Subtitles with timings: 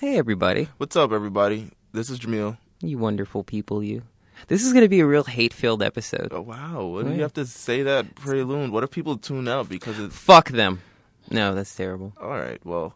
[0.00, 0.68] Hey, everybody.
[0.78, 1.70] What's up, everybody?
[1.92, 2.58] This is Jamil.
[2.80, 4.02] You wonderful people, you.
[4.48, 6.28] This is going to be a real hate filled episode.
[6.32, 6.84] Oh wow!
[6.86, 8.70] What do you have to say that prelude?
[8.70, 10.82] What if people tune out because it's Fuck them.
[11.30, 12.12] No, that's terrible.
[12.20, 12.60] all right?
[12.66, 12.94] Well,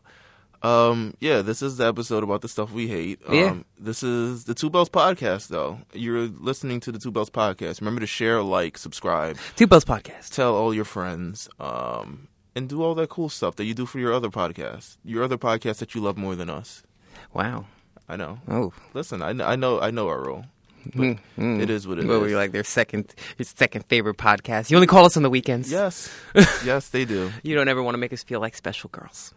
[0.62, 3.20] um, yeah, this is the episode about the stuff we hate.
[3.26, 3.56] Um, Yeah.
[3.78, 5.78] This is the Two Bells podcast, though.
[5.94, 7.80] You're listening to the Two Bells podcast.
[7.80, 10.34] Remember to share, like, subscribe, Two Bells Podcast.
[10.34, 12.26] tell all your friends, um,
[12.56, 15.38] and do all that cool stuff that you do for your other podcasts, your other
[15.38, 16.82] podcasts that you love more than us.
[17.32, 17.66] Wow.
[18.08, 18.38] I know.
[18.48, 18.72] Oh.
[18.94, 20.44] Listen, I, I know, I know our role.
[20.90, 21.60] Mm, mm.
[21.60, 22.30] It is what it were is.
[22.30, 24.70] you like their second, your second favorite podcast?
[24.70, 25.70] You only call us on the weekends.
[25.70, 26.10] Yes,
[26.64, 27.30] yes, they do.
[27.42, 29.34] You don't ever want to make us feel like special girls.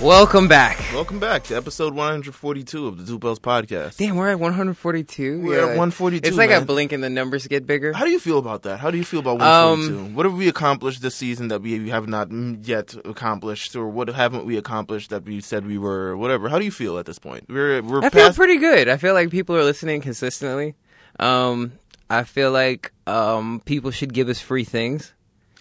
[0.00, 0.78] Welcome back.
[0.94, 3.96] Welcome back to episode 142 of the Two Bells podcast.
[3.96, 5.40] Damn, we're at 142.
[5.40, 7.92] We're at 142, It's like a blink and the numbers get bigger.
[7.92, 8.78] How do you feel about that?
[8.78, 10.14] How do you feel about Um, 142?
[10.14, 12.28] what have we accomplished this season that we have not
[12.62, 16.16] yet accomplished, or what haven't we accomplished that we said we were?
[16.16, 16.48] Whatever.
[16.48, 17.46] How do you feel at this point?
[17.48, 18.88] We're we're I feel pretty good.
[18.88, 20.76] I feel like people are listening consistently.
[21.18, 21.72] Um,
[22.08, 25.12] I feel like um, people should give us free things.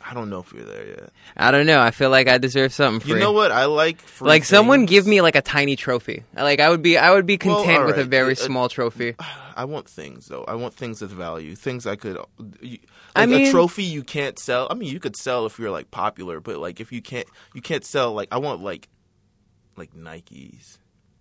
[0.09, 1.09] I don't know if you're there yet.
[1.35, 1.81] I don't know.
[1.81, 3.13] I feel like I deserve something free.
[3.15, 3.51] You know what?
[3.51, 6.23] I like free like someone give me like a tiny trophy.
[6.33, 9.15] Like I would be, I would be Well, content with a very Uh, small trophy.
[9.55, 10.43] I want things though.
[10.45, 11.55] I want things of value.
[11.55, 12.17] Things I could.
[12.61, 12.77] You,
[13.15, 14.67] I mean- a trophy you can't sell.
[14.69, 17.61] I mean, you could sell if you're like popular, but like if you can't, you
[17.61, 18.13] can't sell.
[18.13, 18.87] Like I want like,
[19.75, 20.77] like Nikes.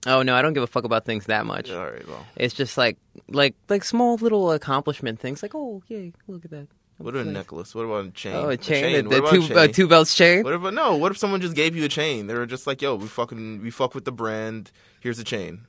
[0.06, 1.70] Oh no, I don't give a fuck about things that much.
[1.72, 2.96] All right, well, It's just like,
[3.28, 5.42] like, like small little accomplishment things.
[5.42, 6.68] Like, oh yay, look at that.
[6.98, 7.74] What about a necklace?
[7.74, 8.34] What about a chain?
[8.34, 9.58] Oh, a chain, What the, about a two, chain?
[9.58, 10.42] uh, two belts chain.
[10.44, 10.96] What if no?
[10.96, 12.26] What if someone just gave you a chain?
[12.26, 14.70] They were just like, "Yo, we fucking we fuck with the brand.
[15.00, 15.66] Here's a chain."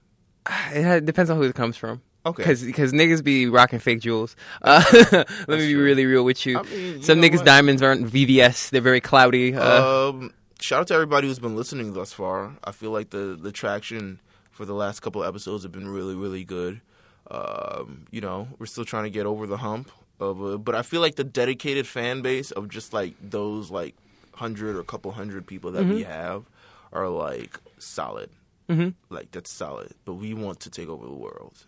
[0.72, 2.02] It depends on who it comes from.
[2.26, 2.44] Okay.
[2.44, 4.36] Because niggas be rocking fake jewels.
[4.62, 5.84] Uh, let me be true.
[5.84, 6.58] really real with you.
[6.60, 7.46] I mean, you Some niggas' what?
[7.46, 8.70] diamonds aren't VVS.
[8.70, 9.54] They're very cloudy.
[9.56, 12.58] Uh, um, shout out to everybody who's been listening thus far.
[12.64, 14.20] I feel like the the traction
[14.52, 16.82] for the last couple episodes have been really really good.
[17.30, 20.82] Um, you know, we're still trying to get over the hump of, uh, but I
[20.82, 23.96] feel like the dedicated fan base of just like those like
[24.36, 26.46] hundred or couple hundred people that we have
[26.94, 28.30] are like solid.
[28.70, 28.94] Mhm.
[29.10, 29.94] Like that's solid.
[30.06, 31.66] But we want to take over the world.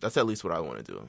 [0.00, 1.08] That's at least what I want to do.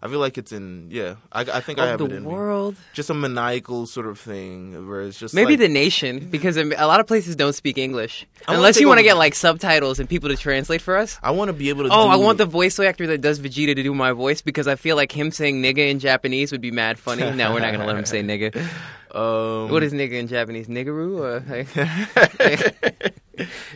[0.00, 1.16] I feel like it's in yeah.
[1.32, 2.76] I, I think I of have it the in me world.
[2.92, 6.62] just a maniacal sort of thing where it's just Maybe like, the nation, because a
[6.76, 8.24] a lot of places don't speak English.
[8.46, 11.18] I Unless you want to get like subtitles and people to translate for us.
[11.22, 11.90] I want to be able to.
[11.92, 14.68] Oh, do, I want the voice actor that does Vegeta to do my voice because
[14.68, 17.22] I feel like him saying nigga in Japanese would be mad funny.
[17.30, 18.54] no, we're not gonna let him say nigga.
[19.10, 20.68] Um, What is nigga in Japanese?
[20.68, 21.18] Niggaroo?
[21.18, 21.42] Or,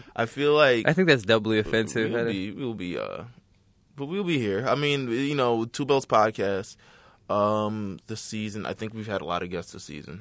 [0.17, 2.13] I feel like I think that's doubly offensive.
[2.13, 3.25] we'll be we'll be uh,
[4.03, 4.67] but we'll be here.
[4.67, 6.75] I mean, you know, Two Belts podcast.
[7.31, 10.19] Um, this season, I think we've had a lot of guests this season.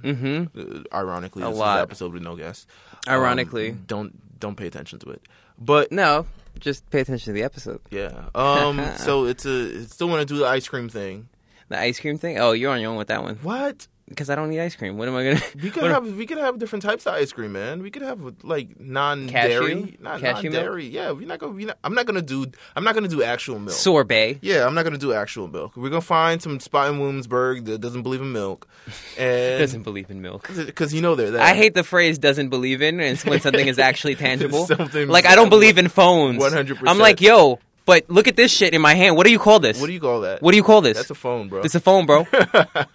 [0.54, 1.80] hmm Uh, ironically, A this is lot.
[1.80, 2.68] episode with no guests.
[3.08, 3.72] Um, Ironically.
[3.88, 5.22] don't don't pay attention to it.
[5.60, 6.28] But No,
[6.60, 7.82] just pay attention to the episode.
[7.90, 11.28] yeah, um, so it's a still want to do the ice cream thing.
[11.70, 12.38] The ice cream thing?
[12.40, 13.38] Oh, you're on your own with that one.
[13.42, 13.88] What?
[14.12, 14.98] Because I don't eat ice cream.
[14.98, 15.42] What am I gonna?
[15.64, 17.82] We could have we could have different types of ice cream, man.
[17.82, 20.88] We could have like non-dairy, not non-dairy.
[20.88, 21.54] Yeah, we're not gonna.
[21.54, 22.46] We're not, I'm not gonna do.
[22.76, 23.76] I'm not gonna do actual milk.
[23.76, 24.40] sorbet.
[24.42, 25.76] yeah, I'm not gonna do actual milk.
[25.78, 28.68] We're gonna find some spot in Williamsburg that doesn't believe in milk,
[29.18, 30.48] and Doesn't believe in milk.
[30.54, 31.42] because you know they're there.
[31.42, 34.68] I hate the phrase "doesn't believe in" and when something is actually tangible.
[35.08, 36.42] Like I don't believe in phones.
[36.42, 36.84] 100%.
[36.88, 37.60] I'm like, yo,
[37.92, 39.18] but look at this shit in my hand.
[39.18, 39.82] What do you call this?
[39.82, 40.42] What do you call that?
[40.42, 40.96] What do you call this?
[40.96, 41.60] That's a phone, bro.
[41.60, 42.26] it's a phone, bro.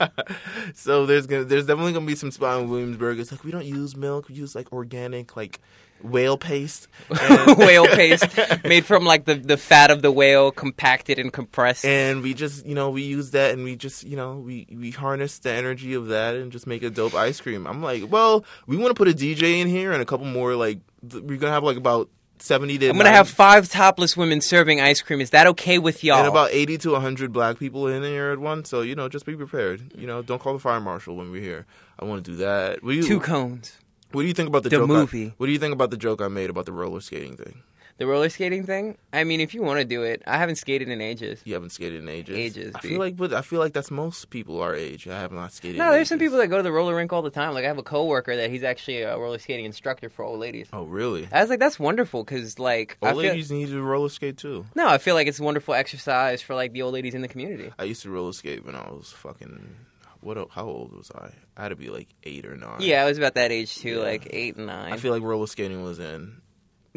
[0.75, 3.19] so there's gonna there's definitely gonna be some spot in Williamsburg.
[3.21, 4.31] It's like we don't use milk.
[4.31, 5.61] We use like organic like
[6.03, 6.89] whale paste.
[7.59, 8.25] Whale paste
[8.65, 11.85] made from like the, the fat of the whale compacted and compressed.
[11.85, 14.91] and we just you know we use that and we just you know we we
[14.91, 18.45] harness the energy of that and just make a dope ice cream i'm like well
[18.67, 21.39] we want to put a dj in here and a couple more like th- we're
[21.39, 22.11] gonna have like about
[22.43, 25.21] 70 to I'm gonna have five topless women serving ice cream.
[25.21, 26.19] Is that okay with y'all?
[26.19, 29.25] and about 80 to 100 black people in here at once so you know just
[29.27, 31.67] be prepared you know don't call the fire marshal when we're here
[31.99, 33.77] i want to do that you, Two cones.
[34.13, 35.35] what do you think about the, The joke I- movie.
[35.37, 37.63] what do you think about the joke i made about the roller skating thing
[37.99, 38.99] The roller skating thing.
[39.13, 41.41] I mean, if you want to do it, I haven't skated in ages.
[41.45, 44.29] you haven't skated in ages Ages, i feel like but i feel like that's most
[44.29, 46.71] people our age i have not skated No, there's some people that go to the
[46.73, 47.55] roller rink all the time.
[47.55, 50.69] Like I have a coworker that he's actually a roller skating instructor for old ladies.
[50.75, 53.81] oh really I was like, that's wonderful because like I old feel, ladies need to
[53.83, 56.93] roller skate too no, I feel like it's a wonderful exercise for like the old
[56.93, 57.73] ladies in the community.
[57.79, 59.75] I used to roller skate when I was fucking
[60.21, 60.37] what?
[60.51, 61.31] How old was I?
[61.57, 62.81] I had to be like eight or nine.
[62.81, 64.03] Yeah, I was about that age too, Yeah.
[64.03, 64.93] like eight and nine.
[64.93, 66.43] I feel like roller skating was in.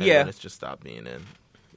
[0.07, 0.25] Yeah.
[0.27, 1.21] it's just stopped being in.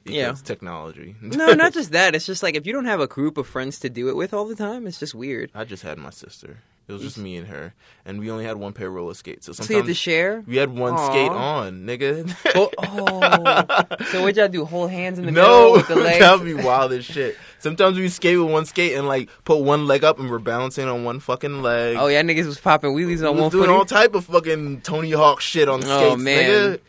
[0.05, 0.33] Yeah.
[0.33, 1.15] technology.
[1.21, 2.13] no, not just that.
[2.15, 4.33] It's just like if you don't have a group of friends to do it with
[4.33, 5.49] all the time, it's just weird.
[5.55, 6.57] I just had my sister.
[6.85, 7.73] It was just me and her,
[8.05, 9.45] and we only had one pair of roller skates.
[9.45, 10.43] So So you have to sometimes share.
[10.45, 11.09] we had one Aw.
[11.09, 12.35] skate on, nigga.
[12.55, 14.05] Oh, oh.
[14.11, 14.65] so what y'all do?
[14.65, 16.19] Hold hands in the no, middle with the legs.
[16.19, 17.37] that would be wild as shit.
[17.59, 20.89] Sometimes we skate with one skate and like put one leg up and we're balancing
[20.89, 21.95] on one fucking leg.
[21.97, 23.73] Oh yeah, niggas was popping wheelies we on was one doing foot.
[23.73, 26.49] all type of fucking Tony Hawk shit on the Oh, skates, man.
[26.51, 26.79] nigga.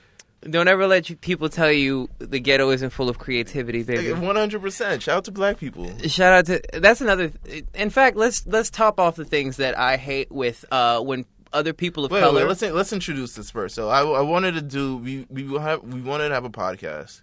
[0.48, 4.12] Don't ever let you, people tell you the ghetto isn't full of creativity, baby.
[4.12, 5.02] One hundred percent.
[5.02, 5.90] Shout out to black people.
[6.06, 7.32] Shout out to that's another.
[7.74, 11.72] In fact, let's let's top off the things that I hate with uh when other
[11.72, 12.40] people of Wait, color.
[12.40, 13.74] wait, let's let's introduce this first.
[13.74, 17.22] So I, I wanted to do we we have we wanted to have a podcast.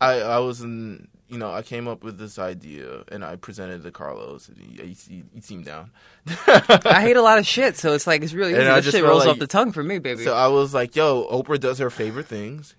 [0.00, 3.80] I I was in you know I came up with this idea and I presented
[3.80, 4.48] it to Carlos.
[4.48, 5.90] And he, he, he, seemed down.
[6.46, 8.70] I hate a lot of shit, so it's like it's really And easy.
[8.70, 10.24] I This just shit rolls like- off the tongue for me, baby.
[10.24, 12.74] So I was like, yo, Oprah does her favorite things,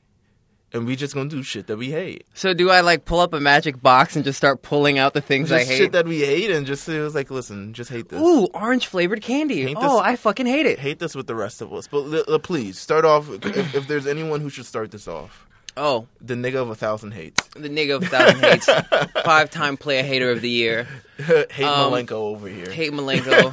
[0.74, 2.26] and we just gonna do shit that we hate.
[2.34, 5.22] So do I like pull up a magic box and just start pulling out the
[5.22, 5.78] things Just I hate?
[5.78, 8.22] shit that we hate, and just it was like, listen, just hate this.
[8.22, 9.62] Ooh, orange flavored candy.
[9.64, 10.80] Hate oh, this- I fucking hate it.
[10.80, 11.88] Hate this with the rest of us.
[11.88, 13.30] But li- li- please start off.
[13.30, 15.48] If, if there's anyone who should start this off,
[15.78, 17.48] Oh, the nigga of a thousand hates.
[17.56, 18.66] the nigga of a thousand hates.
[19.24, 20.86] Five time player hater of the year.
[21.18, 22.70] hate Um, Malenko over here.
[22.70, 23.52] Hate Malenko.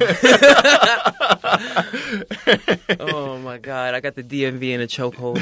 [2.99, 5.39] oh my god, I got the DMV in a chokehold.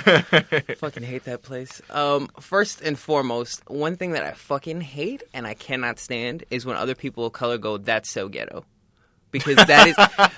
[0.78, 1.82] fucking hate that place.
[1.90, 6.66] Um, first and foremost, one thing that I fucking hate and I cannot stand is
[6.66, 8.66] when other people of color go, "That's so ghetto."
[9.46, 9.96] Because that is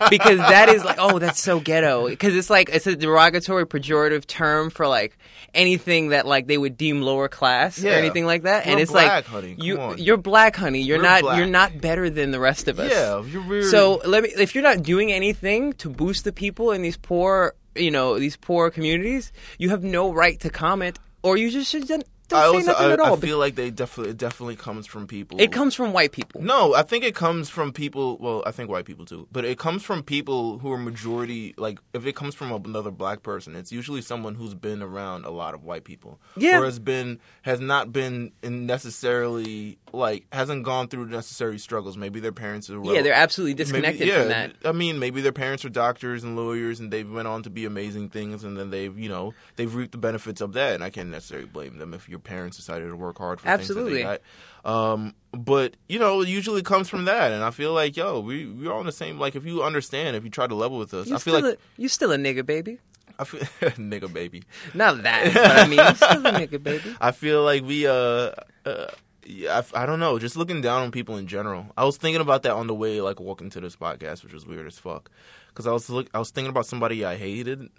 [0.09, 4.25] because that is like oh that's so ghetto because it's like it's a derogatory pejorative
[4.25, 5.17] term for like
[5.53, 8.91] anything that like they would deem lower class or anything like that and We're it's
[8.91, 9.55] black, like honey.
[9.55, 9.97] Come you on.
[9.97, 11.37] you're black honey you're We're not black.
[11.37, 13.65] you're not better than the rest of us yeah, you're weird.
[13.65, 17.55] so let me if you're not doing anything to boost the people in these poor,
[17.75, 21.87] you know, these poor communities, you have no right to comment or you just should
[22.29, 23.17] don't I say also nothing I, at all.
[23.17, 25.39] I feel like they definitely it definitely comes from people.
[25.41, 26.41] it comes from white people.
[26.41, 28.17] No, I think it comes from people.
[28.19, 31.53] Well, I think white people too, but it comes from people who are majority.
[31.57, 35.31] Like, if it comes from another black person, it's usually someone who's been around a
[35.31, 36.59] lot of white people, Yeah.
[36.59, 41.97] or has been has not been necessarily like hasn't gone through necessary struggles.
[41.97, 44.51] Maybe their parents are well, Yeah, they're absolutely Maybe- disconnected yeah, from that.
[44.65, 47.65] I mean, maybe their parents are doctors and lawyers, and they've went on to be
[47.65, 50.75] amazing things, and then they've, you know, they've reaped the benefits of that.
[50.75, 53.93] And I can't necessarily blame them if your parents decided to work hard for Absolutely.
[53.93, 54.21] things that
[54.63, 54.91] they got.
[54.93, 58.45] Um, but you know, it usually comes from that, and I feel like, yo, we
[58.45, 59.17] we're all on the same.
[59.19, 61.43] Like, if you understand, if you try to level with us, You I feel like
[61.43, 62.79] a, you still a nigga, baby.
[63.17, 63.39] I feel
[63.77, 64.43] nigga baby.
[64.73, 66.95] Not that, but I mean, still a nigga, baby.
[67.01, 68.31] I feel like we uh.
[68.65, 68.87] uh
[69.29, 70.17] yeah, I, I don't know.
[70.19, 71.67] Just looking down on people in general.
[71.77, 74.45] I was thinking about that on the way, like walking to this podcast, which was
[74.45, 75.09] weird as fuck.
[75.49, 77.69] Because I was look, I was thinking about somebody I hated,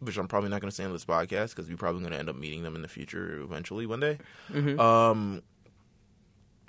[0.00, 2.18] which I'm probably not going to say on this podcast because we're probably going to
[2.18, 4.18] end up meeting them in the future eventually one day.
[4.52, 4.78] Mm-hmm.
[4.80, 5.42] Um,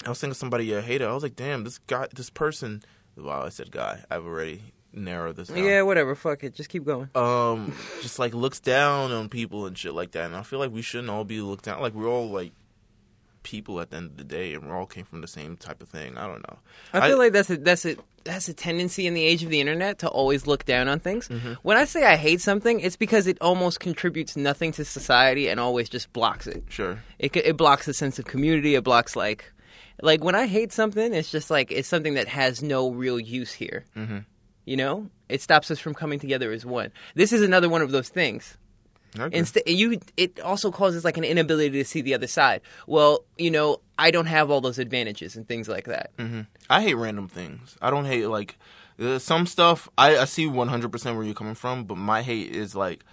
[0.06, 1.07] I was thinking of somebody I hated.
[1.07, 2.83] I was like, damn, this guy, this person.
[3.18, 4.03] Wow, I said guy.
[4.09, 4.62] I've already
[4.94, 6.15] narrowed this down Yeah, whatever.
[6.15, 6.53] Fuck it.
[6.53, 7.09] Just keep going.
[7.15, 10.71] um just like looks down on people and shit like that and i feel like
[10.71, 12.51] we shouldn't all be looked down like we're all like
[13.44, 15.82] people at the end of the day and we all came from the same type
[15.82, 16.60] of thing i don't know
[16.94, 19.60] I feel like that's a that's a that's a tendency in the age of the
[19.60, 21.28] internet to always look down on things.
[21.28, 21.54] Mm-hmm.
[21.64, 25.60] When I say I hate something, it's because it almost contributes nothing to society and
[25.60, 26.64] always just blocks it.
[26.69, 28.76] sure It it blocks the sense of community.
[28.76, 29.52] It blocks like
[30.02, 33.54] like when I hate something, it's just like it's something that has no real use
[33.54, 33.86] here.
[33.95, 34.19] Mm-hmm.
[34.66, 36.92] You know, it stops us from coming together as one.
[37.16, 38.57] This is another one of those things.
[39.33, 42.61] Instead, you it also causes like an inability to see the other side.
[42.87, 46.11] Well, you know, I don't have all those advantages and things like that.
[46.69, 48.57] i hate random things i don't hate like
[48.99, 52.75] uh, some stuff I, I see 100% where you're coming from but my hate is
[52.75, 53.03] like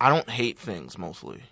[0.00, 1.42] i don't hate things mostly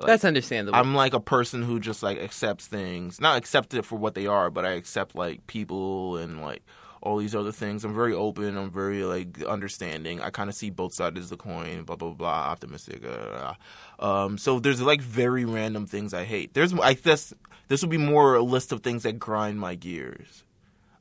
[0.00, 0.78] That's understandable.
[0.78, 4.28] I'm like a person who just like accepts things, not accept it for what they
[4.28, 6.62] are, but I accept like people and like
[7.02, 7.84] all these other things.
[7.84, 8.56] I'm very open.
[8.56, 10.20] I'm very like understanding.
[10.20, 11.84] I kind of see both sides of the coin.
[11.84, 12.28] Blah blah blah.
[12.28, 13.02] Optimistic.
[13.04, 13.54] Uh,
[13.98, 16.54] um, so there's like very random things I hate.
[16.54, 17.32] There's I guess
[17.68, 20.44] this would be more a list of things that grind my gears,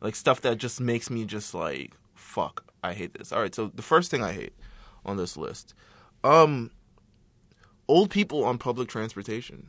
[0.01, 2.65] like stuff that just makes me just like fuck.
[2.83, 3.31] I hate this.
[3.31, 3.53] All right.
[3.53, 4.53] So the first thing I hate
[5.05, 5.73] on this list,
[6.23, 6.71] um,
[7.87, 9.67] old people on public transportation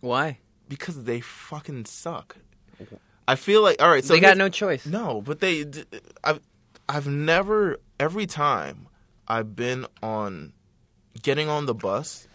[0.00, 0.38] Why?
[0.68, 2.36] because they fucking suck.
[3.26, 4.04] I feel like all right.
[4.04, 4.84] So they got no choice.
[4.86, 5.64] no, but they.
[6.22, 6.40] I've
[6.88, 8.88] I've never every time
[9.26, 10.52] I've been on
[11.22, 12.28] getting on the bus.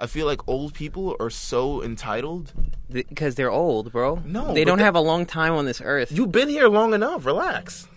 [0.00, 2.52] I feel like old people are so entitled.
[2.88, 4.22] because they're old, bro.
[4.24, 6.12] No, they don't have a long time on this earth.
[6.12, 7.26] You've been here long enough.
[7.26, 7.88] Relax.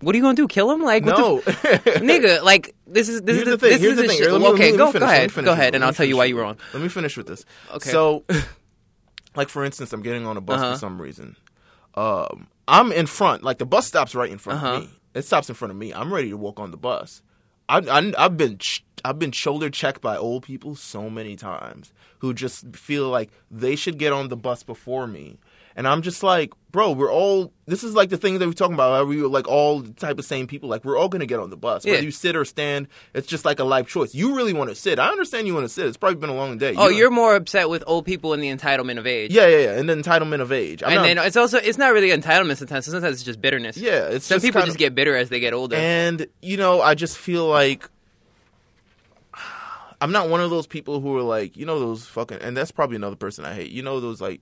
[0.00, 0.46] What are you gonna do?
[0.46, 0.82] Kill him?
[0.82, 2.42] Like what No, f- nigga?
[2.42, 3.70] Like this is this Here's is the thing.
[3.70, 4.18] This Here's is the thing.
[4.18, 4.30] shit.
[4.32, 5.00] Let me- let okay, me go finish.
[5.00, 5.44] go ahead.
[5.44, 6.56] Go ahead, and I'll tell you why you're wrong.
[6.72, 7.44] Let me finish with this.
[7.72, 7.90] Okay.
[7.90, 8.24] So,
[9.36, 10.72] like for instance, I'm getting on a bus Uh-huh.
[10.72, 11.36] for some reason.
[11.94, 13.42] Um, I'm in front.
[13.42, 14.74] Like the bus stops right in front Uh-huh.
[14.76, 14.90] of me.
[15.14, 15.92] It stops in front of me.
[15.92, 17.22] I'm ready to walk on the bus.
[17.68, 18.58] I, I, I've been
[19.04, 23.76] I've been shoulder checked by old people so many times who just feel like they
[23.76, 25.38] should get on the bus before me.
[25.76, 27.52] And I'm just like, bro, we're all.
[27.66, 29.08] This is like the thing that we're talking about.
[29.08, 30.68] We were like all the type of same people.
[30.68, 31.94] Like we're all gonna get on the bus, Yeah.
[31.94, 32.86] whether you sit or stand.
[33.12, 34.14] It's just like a life choice.
[34.14, 35.00] You really want to sit.
[35.00, 35.86] I understand you want to sit.
[35.86, 36.74] It's probably been a long day.
[36.76, 39.32] Oh, You- you're more upset with old people and the entitlement of age.
[39.32, 39.78] yeah, yeah, yeah.
[39.78, 40.82] And the entitlement of age.
[40.84, 42.84] I'm and not- then it's also it's not really entitlement sometimes.
[42.86, 43.76] Sometimes it's just bitterness.
[43.76, 45.74] yeah, it's Some just people just of- get bitter as they get older.
[45.74, 47.88] And you know, I just feel like
[50.00, 52.38] I'm not one of those people who are like, you know, those fucking.
[52.42, 53.70] And that's probably another person I hate.
[53.70, 54.40] You know, those like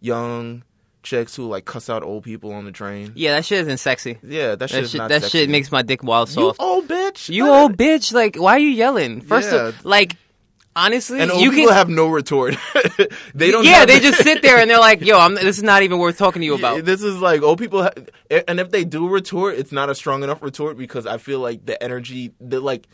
[0.00, 0.62] young
[1.08, 3.12] chicks who like cuss out old people on the train.
[3.16, 4.18] yeah, that shit isn't sexy.
[4.22, 5.38] Yeah, that shit That is shit, that sexy.
[5.38, 7.28] shit makes my dick wild you old bitch.
[7.28, 8.12] You old bitch!
[8.12, 9.20] Like, why are you yelling?
[9.22, 9.68] First Yeah.
[9.68, 10.16] of like,
[10.76, 11.76] honestly, And old you people can.
[11.76, 12.54] have no retort.
[13.34, 13.64] they don't.
[13.64, 16.18] yeah, they just sit there and they're like, "Yo, I'm, this is not even worth
[16.18, 19.56] talking to you about." This is like old people, ha- and if they do retort,
[19.56, 22.86] it's not a strong enough retort because I feel like the energy, the like,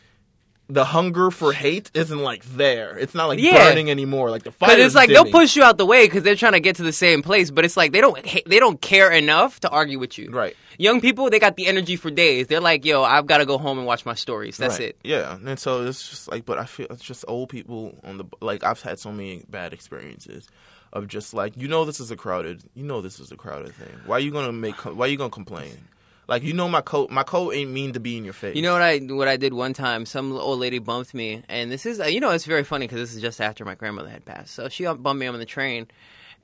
[0.69, 2.97] the hunger for hate isn't like there.
[2.97, 3.69] It's not like Yeah.
[3.69, 4.31] burning anymore.
[4.31, 4.71] Like the fire.
[4.71, 6.83] Because it's like they'll push you out the way because they're trying to get to
[6.83, 9.99] the same place, but it's like they don't ha- they don't care enough to argue
[9.99, 10.31] with you.
[10.31, 10.57] Right.
[10.79, 12.47] Young people, they got the energy for days.
[12.47, 14.89] They're like, "Yo, I've got to go home and watch my stories." That's Right.
[14.89, 14.97] it.
[15.05, 18.25] Yeah, and so it's just like, but I feel it's just old people on the
[18.41, 18.65] like.
[18.65, 20.49] I've had so many bad experiences
[20.95, 23.75] of just like you know this is a crowded, you know this is a crowded
[23.75, 23.95] thing.
[24.07, 24.77] Why are you gonna make?
[24.77, 25.77] Why are you gonna complain?
[26.27, 28.57] Like you know my coat, my coat ain't mean to be in your face.
[28.57, 30.07] You know what I what I did one time?
[30.07, 33.01] Some old lady bumped me, and this is uh, you know it's very funny because
[33.01, 34.55] this is just after my grandmother had passed.
[34.55, 35.87] So she bumped me on the train,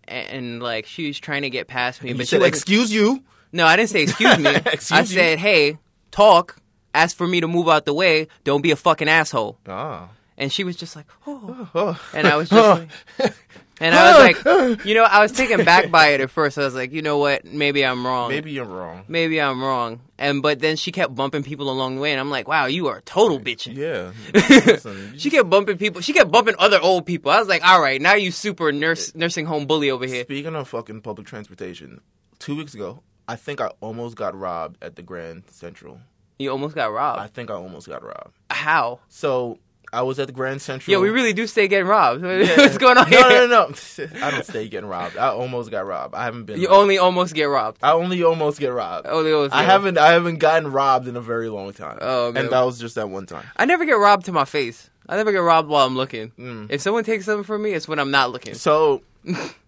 [0.07, 2.93] and, and like she was trying to get past me, You but she said, "Excuse
[2.93, 3.23] you."
[3.53, 4.51] No, I didn't say excuse me.
[4.55, 5.07] Excuse I you?
[5.07, 5.79] said, hey,
[6.11, 6.57] talk.
[6.95, 8.29] Ask for me to move out the way.
[8.45, 9.59] Don't be a fucking asshole.
[9.67, 10.09] Ah.
[10.39, 11.69] And she was just like, oh.
[11.75, 12.01] Oh.
[12.15, 12.81] And I was just
[13.19, 13.35] like,
[13.81, 14.59] and I was ah.
[14.59, 16.59] like, you know, I was taken back by it at first.
[16.59, 17.47] I was like, you know what?
[17.47, 18.29] Maybe I'm wrong.
[18.29, 19.05] Maybe you're wrong.
[19.09, 20.01] Maybe I'm wrong.
[20.19, 22.89] And but then she kept bumping people along the way, and I'm like, wow, you
[22.89, 23.75] are a total bitch.
[23.75, 24.13] Yeah.
[24.67, 26.03] Listen, She kept bumping people.
[26.03, 27.31] She kept bumping other old people.
[27.31, 30.25] I was like, all right, now you super nurse nursing home bully over here.
[30.25, 32.03] Speaking of fucking public transportation,
[32.39, 36.01] two weeks ago, I think I almost got robbed at the Grand Central.
[36.39, 37.21] You almost got robbed.
[37.21, 38.35] I think I almost got robbed.
[38.51, 39.01] How?
[39.09, 39.59] So
[39.93, 40.93] I was at the Grand Central.
[40.93, 42.25] Yeah, we really do stay getting robbed.
[42.41, 42.57] Yeah.
[42.57, 43.49] What's going on no, here?
[43.49, 44.07] No, no, no.
[44.27, 45.17] I don't stay getting robbed.
[45.17, 46.15] I almost got robbed.
[46.15, 46.61] I haven't been.
[46.61, 46.81] You robbed.
[46.81, 47.79] only almost get robbed.
[47.83, 49.07] I only almost get robbed.
[49.07, 49.99] Only almost I haven't.
[49.99, 51.99] I haven't gotten robbed in a very long time.
[52.01, 52.45] Oh, man.
[52.45, 53.45] and that was just that one time.
[53.57, 54.89] I never get robbed to my face.
[55.09, 56.31] I never get robbed while I'm looking.
[56.39, 56.71] Mm.
[56.71, 58.55] If someone takes something from me, it's when I'm not looking.
[58.55, 59.03] So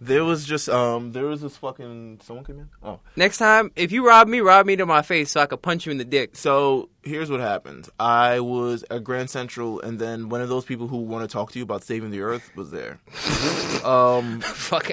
[0.00, 2.68] there was just um there was this fucking someone came in.
[2.82, 5.62] Oh, Next time, if you rob me, rob me to my face so I could
[5.62, 6.36] punch you in the dick.
[6.36, 7.88] so here's what happened.
[8.00, 11.52] I was at Grand Central, and then one of those people who want to talk
[11.52, 12.98] to you about saving the earth was there.
[13.84, 14.90] um, Fuck.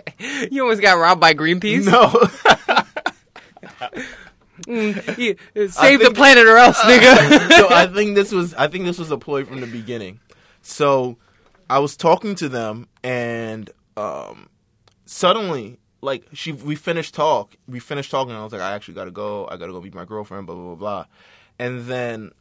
[0.51, 1.85] You almost got robbed by Greenpeace.
[1.85, 2.11] no.
[4.67, 7.49] Mm, yeah, save the planet or else, nigga.
[7.57, 10.19] so I think this was I think this was a ploy from the beginning.
[10.61, 11.17] So
[11.69, 14.47] I was talking to them and um
[15.13, 18.95] suddenly like she we finished talk we finished talking and I was like I actually
[18.95, 21.05] gotta go I gotta go meet my girlfriend blah blah blah blah
[21.59, 22.31] and then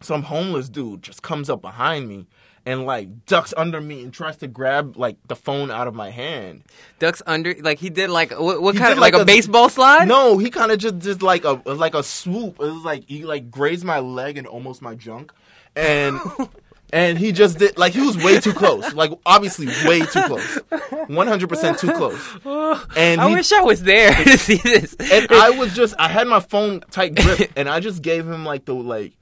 [0.00, 2.26] some homeless dude just comes up behind me
[2.64, 6.10] and like ducks under me and tries to grab like the phone out of my
[6.10, 6.62] hand.
[6.98, 9.68] Ducks under, like he did, like what, what kind of like, like a, a- baseball
[9.68, 10.06] slide?
[10.06, 12.54] No, he kind of just did like a like a swoop.
[12.60, 15.32] It was like he like grazed my leg and almost my junk,
[15.74, 16.20] and
[16.92, 18.92] and he just did like he was way too close.
[18.94, 20.58] Like obviously way too close,
[21.08, 22.20] one hundred percent too close.
[22.96, 24.94] And I he, wish I was there to see this.
[24.94, 28.44] and I was just I had my phone tight grip, and I just gave him
[28.44, 29.12] like the like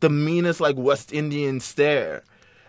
[0.00, 2.22] the meanest like West Indian stare.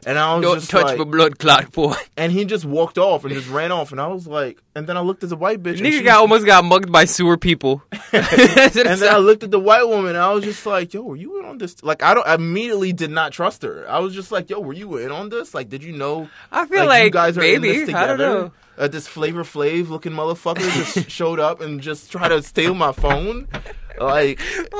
[0.06, 1.96] And I was Don't just touch like, my blood clot, boy.
[2.18, 4.98] and he just walked off and just ran off, and I was like, and then
[4.98, 7.84] I looked at the white bitch, Nigga got almost got mugged by sewer people.
[8.12, 11.16] and then I looked at the white woman and I was just like, yo, were
[11.16, 11.84] you in on this?
[11.84, 13.86] Like, I don't, I immediately did not trust her.
[13.88, 15.54] I was just like, yo, were you in on this?
[15.54, 16.30] Like, did you know?
[16.52, 18.52] I feel like, you guys are in maybe this I don't together?
[18.78, 22.92] Uh, this Flavor Flav looking motherfucker just showed up and just tried to steal my
[22.92, 23.48] phone.
[24.00, 24.40] Like,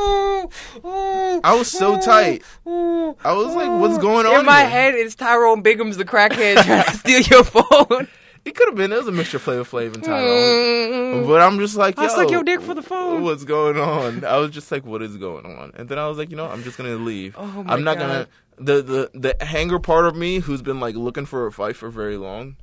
[0.84, 2.44] I was so tight.
[2.66, 4.70] I was like, what's going on In my here?
[4.70, 8.08] head, it's Tyrone Biggums the crackhead trying to steal your phone.
[8.44, 8.92] It could have been.
[8.92, 11.28] It was a mixture of Flavor Flav and Tyrone.
[11.28, 13.24] But I'm just like, yo, I suck your dick for the phone.
[13.24, 14.26] What's going on?
[14.26, 15.74] I was just like, what is going on?
[15.76, 17.36] And then I was like, you know, I'm just gonna leave.
[17.38, 18.08] Oh I'm not God.
[18.08, 18.28] gonna.
[18.58, 21.90] The the the hanger part of me, who's been like looking for a fight for
[21.90, 22.56] very long,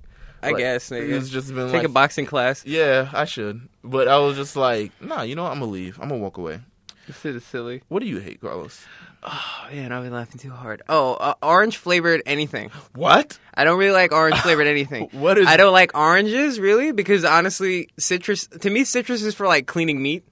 [0.43, 0.91] I Like, guess.
[0.91, 1.09] Nigga.
[1.11, 2.65] It's just been Take like, a boxing class.
[2.65, 3.69] yeah, I should.
[3.83, 5.53] But I was just like, nah, you know what?
[5.53, 5.99] I'm gonna leave.
[6.01, 6.61] I'm gonna walk away.
[7.07, 7.83] This is silly.
[7.89, 8.85] What do you hate, Carlos?
[9.23, 10.83] Oh man, I've been laughing too hard.
[10.89, 12.71] Oh, uh, orange flavored anything.
[12.95, 13.37] What?
[13.53, 15.09] I don't really like orange flavored anything.
[15.13, 15.47] What is?
[15.49, 20.01] I don't like oranges really because honestly, citrus to me citrus is for like cleaning
[20.01, 20.23] meat.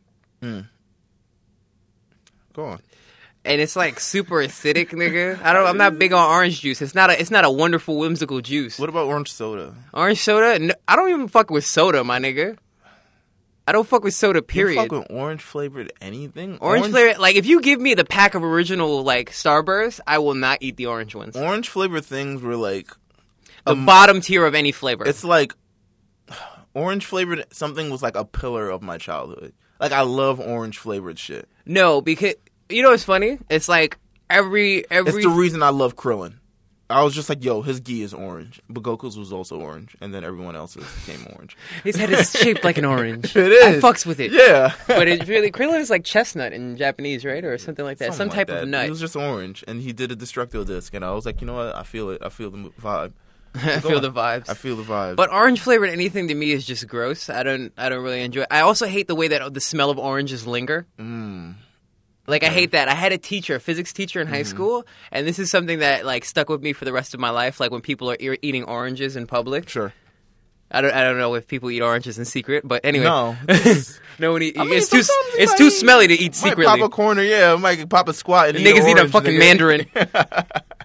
[0.41, 0.61] Hmm.
[2.53, 2.81] Go on.
[3.47, 5.41] And it's like super acidic, nigga.
[5.43, 5.67] I don't.
[5.67, 6.83] I'm not big on orange juice.
[6.83, 7.21] It's not a.
[7.21, 8.79] It's not a wonderful whimsical juice.
[8.79, 9.75] What about orange soda?
[9.95, 10.59] Orange soda?
[10.59, 12.59] No, I don't even fuck with soda, my nigga.
[13.69, 14.38] I don't fuck with soda.
[14.38, 14.76] You Period.
[14.76, 16.59] fuck with orange flavored anything?
[16.61, 17.19] orange, flavored.
[17.19, 20.76] Like if you give me the pack of original like Starburst, I will not eat
[20.76, 21.37] the orange ones.
[21.37, 22.88] Orange flavored things were like
[23.65, 25.05] the um, bottom tier of any flavor.
[25.07, 25.53] it's like
[26.75, 29.53] orange flavored something was like a pillar of my childhood.
[29.81, 31.49] Like I love orange flavored shit.
[31.67, 32.35] no, because
[32.69, 33.39] you know what's funny?
[33.51, 33.99] It's like
[34.31, 35.23] every every.
[35.23, 36.35] It's the reason I love Krillin.
[36.89, 40.15] I was just like, yo, his gi is orange, but Goku's was also orange, and
[40.15, 41.57] then everyone else's became orange.
[41.83, 43.35] his head is shaped like an orange.
[43.35, 43.83] It is.
[43.83, 44.31] I fucks with it.
[44.31, 48.07] Yeah, but it's really Krillin is like chestnut in Japanese, right, or something like that.
[48.15, 48.79] Some Something type like of that.
[48.79, 48.91] It nut.
[48.91, 51.55] was just orange, and he did a destructo disc, and I was like, you know
[51.57, 51.75] what?
[51.75, 52.23] I feel it.
[52.25, 53.13] I feel the vibe.
[53.57, 54.49] I feel the vibes.
[54.51, 55.17] I feel the vibe.
[55.17, 57.29] But orange flavored anything to me is just gross.
[57.31, 58.43] I don't I don't really enjoy.
[58.43, 58.49] It.
[58.51, 60.87] I also hate the way that the smell of oranges linger.
[61.01, 61.55] mm,
[62.26, 62.88] Like I hate that.
[62.88, 64.49] I had a teacher, a physics teacher in high Mm-hmm.
[64.50, 67.30] school, and this is something that like stuck with me for the rest of my
[67.30, 67.61] life.
[67.61, 69.68] Like when people are e- eating oranges in public.
[69.68, 69.92] sure.
[70.68, 73.04] I don't I don't know if people eat oranges in secret, but anyway.
[73.04, 73.37] No.
[74.18, 75.02] no one eat, I mean, it's too
[75.38, 76.66] it's too smelly to eat Might secretly.
[76.66, 77.54] pop a corner, yeah.
[77.54, 79.38] Might pop a squat and Niggas eat, eat a fucking nigga.
[79.38, 79.87] mandarin.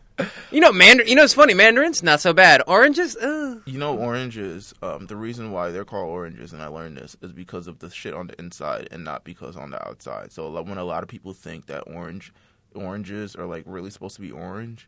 [0.52, 1.10] You know, mandarin.
[1.10, 1.54] You know, it's funny.
[1.54, 2.62] Mandarins not so bad.
[2.68, 3.62] Oranges, ugh.
[3.66, 4.74] You know, oranges.
[4.82, 7.90] Um, the reason why they're called oranges, and I learned this, is because of the
[7.90, 10.32] shit on the inside, and not because on the outside.
[10.32, 12.34] So like, when a lot of people think that orange,
[12.76, 14.88] oranges are like really supposed to be orange,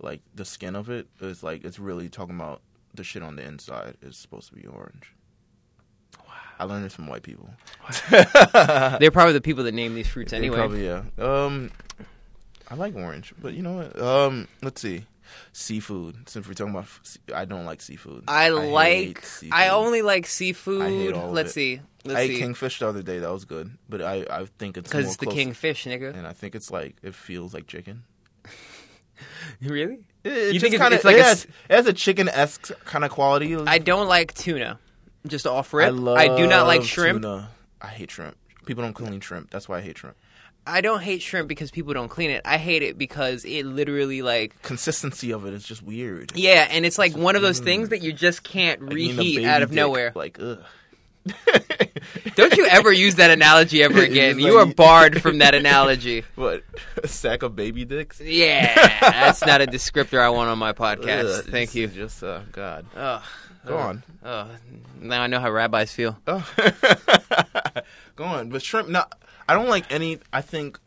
[0.00, 2.60] like the skin of it is like it's really talking about
[2.94, 5.12] the shit on the inside is supposed to be orange.
[6.18, 6.34] Wow.
[6.58, 7.50] I learned this from white people.
[8.10, 10.56] they're probably the people that name these fruits anyway.
[10.56, 11.02] Probably yeah.
[11.18, 11.70] Um,
[12.70, 14.00] I like orange, but you know what?
[14.00, 15.04] Um, let's see,
[15.52, 16.28] seafood.
[16.28, 18.24] Since we're talking about, f- I don't like seafood.
[18.26, 19.24] I hate like.
[19.26, 19.52] seafood.
[19.58, 21.14] I only like seafood.
[21.14, 21.54] I Let's it.
[21.54, 21.80] see.
[22.04, 22.38] Let's I ate see.
[22.40, 23.18] kingfish the other day.
[23.18, 26.14] That was good, but I I think it's Because it's the close- kingfish, nigga.
[26.16, 28.04] and I think it's like it feels like chicken.
[29.60, 30.00] Really?
[30.24, 33.04] It, You think kinda, it's like it a has, it has a chicken esque kind
[33.04, 33.54] of quality.
[33.56, 34.78] I don't like tuna.
[35.26, 35.94] Just off I rip.
[35.94, 37.22] love I do not like shrimp.
[37.22, 37.48] Tuna.
[37.80, 38.36] I hate shrimp.
[38.66, 39.50] People don't clean shrimp.
[39.50, 40.16] That's why I hate shrimp.
[40.66, 42.42] I don't hate shrimp because people don't clean it.
[42.44, 46.32] I hate it because it literally like Consistency of it is just weird.
[46.34, 49.62] yeah, and it's like one of those things that you just can't Like reheat out
[49.62, 50.12] of dick, nowhere.
[50.14, 50.62] Like ugh.
[52.34, 54.34] Don't you ever use that analogy ever again?
[54.36, 56.24] just You are barred from that analogy.
[56.34, 56.64] What
[57.02, 58.20] a sack of baby dicks.
[58.20, 61.38] Yeah, that's not a descriptor I want on my podcast.
[61.40, 61.86] Ugh, Thank you.
[61.86, 62.84] Just uh, God.
[62.96, 63.22] Oh,
[63.66, 64.02] Go on.
[64.24, 64.48] oh,
[65.00, 66.18] now I know how rabbis feel.
[66.26, 66.46] Oh.
[68.16, 68.48] Go on.
[68.50, 68.88] But shrimp.
[68.88, 69.04] No,
[69.48, 70.18] I don't like any.
[70.32, 70.78] I think.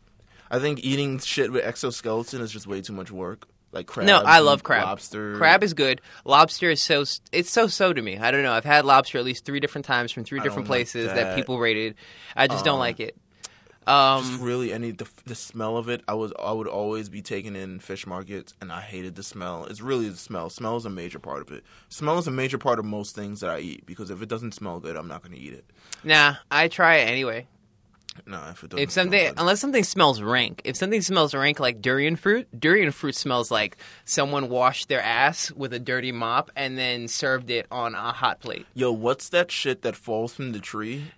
[0.50, 3.46] I think eating shit with exoskeleton is just way too much work.
[3.70, 4.06] Like crab.
[4.06, 4.84] No, I love crab.
[4.84, 5.36] Lobster.
[5.36, 6.00] Crab is good.
[6.24, 8.16] Lobster is so it's so so to me.
[8.16, 8.52] I don't know.
[8.52, 11.06] I've had lobster at least three different times from three I different don't like places
[11.08, 11.16] that.
[11.16, 11.36] that.
[11.36, 11.96] people rated.
[12.34, 13.14] I just don't Um, like it.
[13.88, 16.02] Just Um, really any the, the smell of it.
[16.06, 19.64] I was I would always be taken in fish markets, and I hated the smell.
[19.64, 20.50] It's really the smell.
[20.50, 21.64] Smell is a major part of it.
[21.88, 24.52] Smell is a major part of most things that I eat because if it doesn't
[24.52, 25.64] smell good, I'm not going to eat it.
[26.04, 27.46] nah, I try it anyway.
[28.26, 28.82] No, if it doesn't.
[28.82, 29.34] If smell something, good.
[29.38, 33.76] unless something smells rank, if something smells rank like durian fruit, durian fruit smells like
[34.04, 38.40] someone washed their ass with a dirty mop and then served it on a hot
[38.40, 38.66] plate.
[38.74, 41.12] Yo, what's that shit that falls from the tree?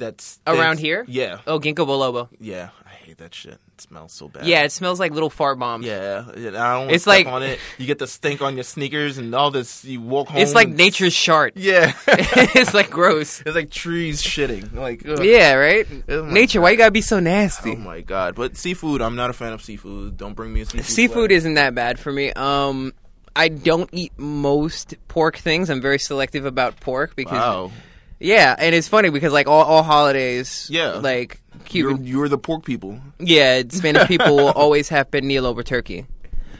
[0.00, 1.04] That's Around here?
[1.08, 2.28] Yeah, Oh, ginkgo biloba.
[2.40, 2.70] yeah.
[2.84, 3.54] I hate that shit.
[3.54, 4.46] It smells so bad.
[4.46, 5.84] Yeah, it smells like little fart bombs.
[5.86, 6.90] Yeah, I don't.
[6.90, 7.58] It's like on it.
[7.78, 9.84] You get the stink on your sneakers and all this.
[9.84, 10.38] You walk home.
[10.40, 11.54] It's like nature's shart.
[11.56, 13.40] Yeah, it's like gross.
[13.44, 14.74] it's like trees shitting.
[14.74, 15.24] Like ugh.
[15.24, 15.86] Yeah, right.
[16.08, 17.72] Oh Nature, why you gotta be so nasty?
[17.72, 18.34] Oh my god!
[18.34, 20.16] But seafood, I'm not a fan of seafood.
[20.16, 20.86] Don't bring me a seafood.
[20.86, 21.34] Seafood platter.
[21.34, 22.32] isn't that bad for me.
[22.32, 22.92] Um,
[23.34, 25.70] I don't eat most pork things.
[25.70, 27.70] I'm very selective about pork because wow.
[28.20, 30.92] Yeah, and it's funny because like all, all holidays, Yeah.
[31.02, 33.00] like You're, you're the pork people.
[33.18, 36.06] yeah, Spanish people will always have pernil over turkey.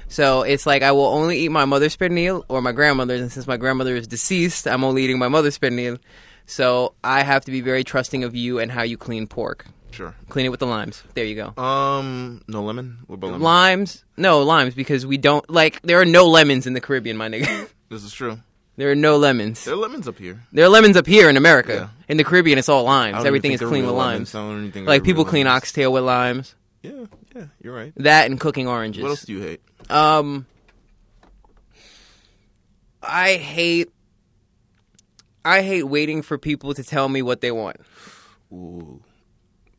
[0.08, 3.46] So it's like I will only eat my mother's pernil or my grandmother's, and since
[3.46, 5.98] my grandmother is deceased, I'm only eating my mother's pernil.
[6.46, 9.66] So I have to be very trusting of you and how you clean pork.
[9.92, 10.14] Sure.
[10.28, 11.02] Clean it with the limes.
[11.14, 11.62] There you go.
[11.62, 12.98] Um, no lemon.
[13.06, 13.42] What about lemon?
[13.42, 14.04] Limes?
[14.16, 17.68] No, limes because we don't like there are no lemons in the Caribbean, my nigga.
[17.88, 18.38] This is true.
[18.76, 19.64] There are no lemons.
[19.64, 20.40] There are lemons up here.
[20.52, 21.72] There are lemons up here in America.
[21.74, 22.04] Yeah.
[22.08, 23.24] In the Caribbean it's all limes.
[23.24, 24.32] Everything is clean with limes.
[24.32, 24.34] lemons.
[24.34, 26.54] I don't even think Like people clean oxtail with limes.
[26.82, 27.04] Yeah,
[27.36, 27.92] yeah, you're right.
[27.96, 29.02] That and cooking oranges.
[29.02, 29.60] What else do you hate?
[29.90, 30.46] Um
[33.02, 33.90] I hate
[35.44, 37.76] I hate waiting for people to tell me what they want.
[38.52, 39.02] Ooh.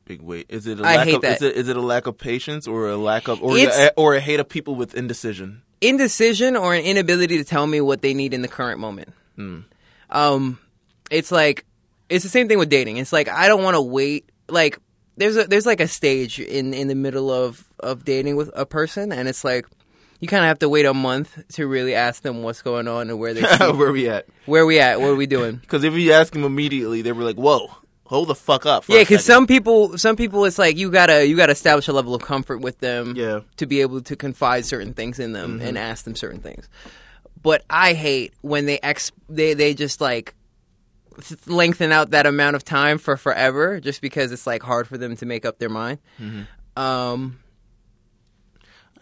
[0.05, 0.47] Big wait.
[0.49, 1.35] Is it a I lack hate of that.
[1.37, 3.79] is it is it a lack of patience or a lack of or is It's-
[3.79, 5.61] it a, or a hate of people with indecision?
[5.81, 9.09] Indecision or an inability to tell me what they need in the current moment.
[10.09, 10.59] Um,
[11.09, 11.65] it's like
[12.09, 12.97] it's the same thing with dating.
[12.97, 14.29] It's like I don't want to wait.
[14.47, 14.77] Like
[15.17, 18.65] there's a there's like a stage in in the middle of of dating with a
[18.65, 19.65] person, and it's like
[20.19, 23.09] you kind of have to wait a month to really ask them what's going on
[23.09, 24.27] and where they're Where we at?
[24.45, 25.57] where we at, what are we doing.
[25.61, 27.71] Because if you ask them immediately, they were like, "Whoa,
[28.11, 31.35] hold the fuck up." Yeah, because some people, some people, it's like you gotta you
[31.35, 33.39] gotta establish a level of comfort with them, Yeah.
[33.57, 36.69] to be able to confide certain things in them and ask them certain things.
[37.41, 40.35] But I hate when they ex they they just like
[41.27, 44.97] th- lengthen out that amount of time for forever just because it's like hard for
[44.99, 45.97] them to make up their mind.
[46.77, 47.39] Um,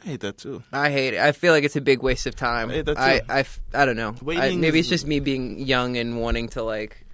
[0.02, 0.64] I hate that too.
[0.72, 1.20] I hate it.
[1.20, 2.70] I feel like it's a big waste of time.
[2.70, 3.02] I hate that too.
[3.02, 4.16] I, I f- I don't know.
[4.22, 7.06] I- Waiting maybe is- it's just me being young and wanting to like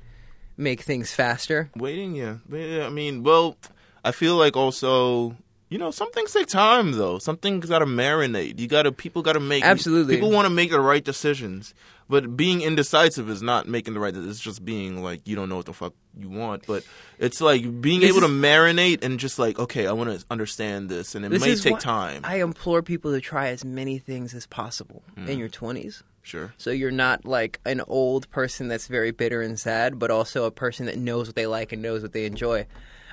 [0.58, 1.70] make things faster.
[1.76, 2.38] Waiting, yeah.
[2.86, 3.58] I mean, well,
[4.04, 5.36] I feel like also,
[5.76, 7.20] you know, some things take time though.
[7.20, 8.58] Some things got to marinate.
[8.60, 10.16] You got to people got to make Absolutely.
[10.16, 11.74] People want to make the right decisions,
[12.08, 14.16] but being indecisive is not making the right.
[14.16, 16.66] It's just being like you don't know what the fuck you want.
[16.66, 16.86] But
[17.20, 20.88] it's like being This able to marinate and just like okay, I want to understand
[20.88, 22.22] this, and it This may is take time.
[22.24, 25.28] I implore people to try as many things as possible Mm.
[25.28, 26.04] in your 20s.
[26.22, 26.54] sure.
[26.58, 30.52] So you're not like an old person that's very bitter and sad, but also a
[30.52, 32.66] person that knows what they like and knows what they enjoy.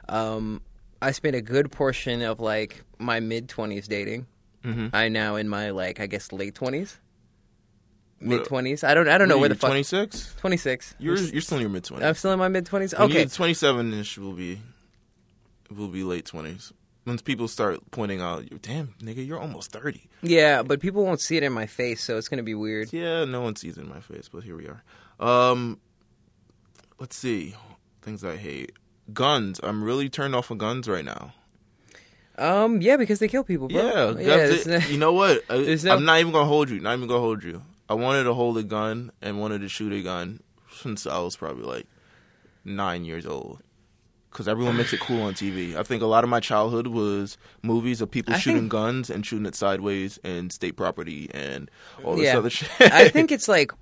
[0.09, 0.61] Um,
[1.03, 4.27] I spent a good portion of like my mid 20s dating.
[4.65, 4.91] Mhm.
[4.95, 6.97] I now in my like I guess late 20s,
[8.21, 8.85] mid 20s.
[8.85, 9.69] I don't I don't know where the fuck.
[9.71, 10.35] Twenty six.
[10.39, 10.95] 26.
[10.99, 12.07] You're you're still in your mid twenties.
[12.07, 12.95] I'm still in my mid 20s.
[12.95, 13.25] Okay.
[13.27, 14.61] twenty seven ish will be
[15.71, 16.73] will be late twenties.
[17.05, 20.09] Once people start pointing out, damn nigga, you're almost thirty.
[20.23, 22.93] Yeah, but people won't see it in my face, so it's gonna be weird.
[22.93, 24.85] Yeah, no one sees it in my face, but here we are.
[25.19, 25.81] Um,
[27.01, 27.57] let's see
[28.03, 28.71] things I hate.
[29.13, 29.61] Guns.
[29.63, 31.33] I'm really turned off of guns right now.
[32.39, 34.17] Um, yeah, because they kill people, bro.
[34.19, 34.87] Yeah, yeah.
[34.87, 35.43] you know what?
[35.51, 36.81] I, no, I'm not even gonna hold you.
[36.81, 37.63] Not even gonna hold you.
[37.89, 40.41] I wanted to hold a gun and wanted to shoot a gun
[40.75, 41.87] since I was probably like
[42.65, 43.61] nine years old.
[44.31, 45.77] Because everyone makes it cool on TV.
[45.77, 49.11] I think a lot of my childhood was movies of people I shooting think- guns
[49.11, 51.71] and shooting it sideways and state property and
[52.03, 52.39] all this Yeah.
[52.39, 52.71] other shit.
[52.81, 53.73] I think it's like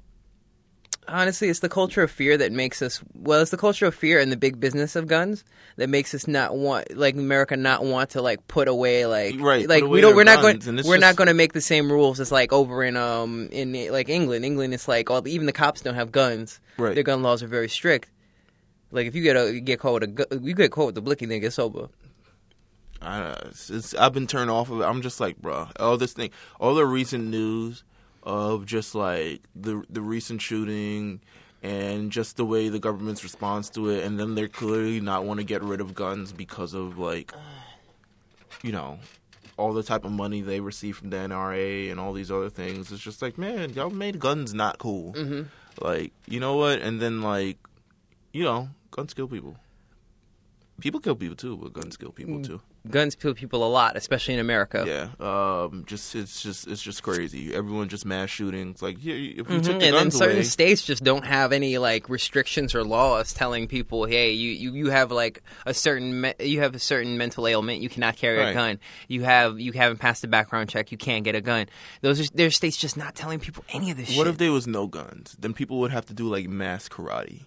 [1.10, 3.02] honestly, it's the culture of fear that makes us.
[3.14, 5.44] Well, it's the culture of fear and the big business of guns
[5.76, 9.68] that makes us not want, like America, not want to like put away, like Right,
[9.68, 10.16] like we don't.
[10.16, 10.60] We're not going.
[10.84, 14.08] We're not going to make the same rules as like over in um in like
[14.08, 14.44] England.
[14.44, 16.60] England, it's like all even the cops don't have guns.
[16.78, 16.94] Right.
[16.94, 18.10] Their gun laws are very strict.
[18.90, 21.02] Like if you get a you get caught with a you get caught with the
[21.02, 21.88] blicky, then get sober.
[23.02, 23.34] I,
[23.98, 24.84] I've been turned off of it.
[24.84, 27.82] I'm just like, bro, all this thing, all the recent news
[28.22, 31.20] of just like the the recent shooting
[31.62, 35.38] and just the way the government's response to it, and then they're clearly not want
[35.38, 37.33] to get rid of guns because of like,
[38.62, 38.98] you know,
[39.56, 42.90] all the type of money they receive from the NRA and all these other things.
[42.90, 45.12] It's just like, man, y'all made guns not cool.
[45.12, 45.85] Mm-hmm.
[45.85, 46.80] Like, you know what?
[46.80, 47.59] And then like,
[48.33, 49.56] you know, guns kill people.
[50.80, 52.62] People kill people too, but guns kill people too.
[52.88, 54.84] Guns kill people a lot, especially in America.
[54.86, 57.54] Yeah, um, just it's just it's just crazy.
[57.54, 58.80] Everyone just mass shootings.
[58.80, 61.52] Like, yeah, if we Mhm, took the and then certain away, states just don't have
[61.52, 66.22] any like restrictions or laws telling people, hey, you, you, you have like a certain
[66.22, 68.78] me- you have a certain mental ailment, you cannot carry a gun.
[69.08, 71.66] You have you haven't passed a background check, you can't get a gun.
[72.00, 74.28] Those are there's states just not telling people any of this what shit.
[74.28, 75.36] if there was no guns?
[75.38, 77.42] Then people would have to do like mass karate.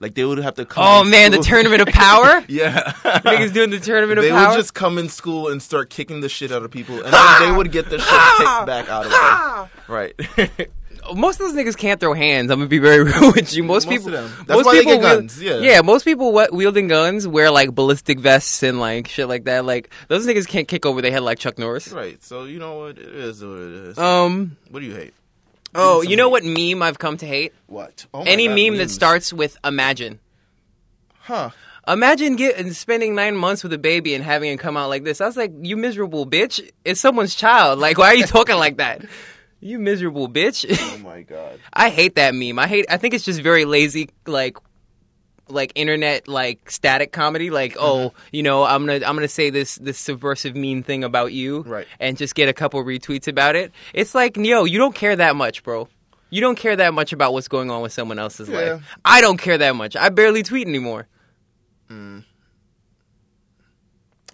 [0.00, 0.82] Like they would have to come.
[0.86, 2.42] oh man, the tournament of power.
[2.48, 4.40] yeah, Niggas doing the tournament of they power.
[4.40, 7.12] They would just come in school and start kicking the shit out of people, and
[7.12, 8.08] then they would get the shit
[8.38, 9.68] kicked back out of them.
[9.88, 10.14] Right.
[11.14, 12.50] most of those niggas can't throw hands.
[12.50, 13.62] I'm gonna be very real with you.
[13.64, 14.44] Most, Most people, of them.
[14.46, 15.58] That's most why they people guns, yeah.
[15.58, 15.80] yeah.
[15.82, 19.64] Most people we- wielding guns wear like ballistic vests and like shit like that.
[19.64, 21.88] Like those niggas can't kick over their head like Chuck Norris.
[21.92, 22.22] right.
[22.22, 22.98] So you know what?
[22.98, 23.98] It is what it is.
[23.98, 24.56] Um.
[24.70, 25.12] what do you hate?
[25.74, 27.52] Oh, you know what meme I've come to hate?
[27.66, 28.06] What?
[28.12, 28.94] Oh my Any God, meme that memes.
[28.94, 30.18] starts with imagine.
[31.20, 31.50] Huh?
[31.86, 35.20] Imagine get, spending nine months with a baby and having it come out like this.
[35.20, 36.68] I was like, you miserable bitch.
[36.84, 37.78] It's someone's child.
[37.78, 39.04] Like, why are you talking like that?
[39.60, 40.64] You miserable bitch.
[40.80, 41.58] Oh my god.
[41.72, 42.58] I hate that meme.
[42.58, 42.86] I hate.
[42.88, 44.56] I think it's just very lazy, like,
[45.50, 47.50] like internet, like static comedy.
[47.50, 47.82] Like, Mm-hmm.
[47.84, 51.62] oh, you know, I'm gonna, I'm gonna say this, this subversive mean thing about you,
[51.62, 51.86] Right.
[51.98, 53.72] And just get a couple retweets about it.
[53.94, 55.88] It's like, yo, you don't care that much, bro.
[56.30, 58.74] You don't care that much about what's going on with someone else's Yeah.
[58.74, 58.96] life.
[59.04, 59.96] I don't care that much.
[59.96, 61.08] I barely tweet anymore.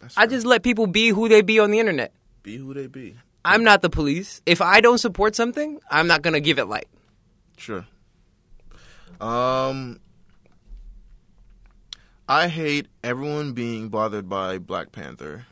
[0.00, 2.12] That's I just let people be who they be on the internet.
[2.42, 3.16] be who they be.
[3.44, 4.42] I'm not the police.
[4.44, 6.88] If I don't support something, I'm not gonna give it light.
[7.56, 7.86] Sure.
[9.20, 10.00] Um,
[12.28, 15.46] I hate everyone being bothered by Black Panther.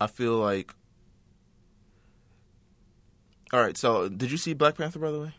[0.00, 0.74] I feel like.
[3.52, 5.34] All right, so did you see Black Panther by the way?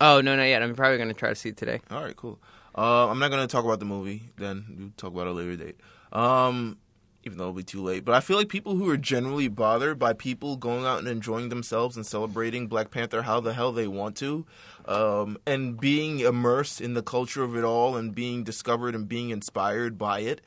[0.00, 0.62] Oh no, not yet.
[0.62, 1.80] I'm probably gonna try to see it today.
[1.90, 2.38] All right, cool.
[2.76, 4.22] Uh, I'm not gonna talk about the movie.
[4.36, 5.76] Then we'll talk about it later date.
[6.12, 6.78] Um,
[7.24, 8.04] even though it'll be too late.
[8.04, 11.48] But I feel like people who are generally bothered by people going out and enjoying
[11.48, 14.44] themselves and celebrating Black Panther how the hell they want to,
[14.86, 19.30] um, and being immersed in the culture of it all and being discovered and being
[19.30, 20.40] inspired by it.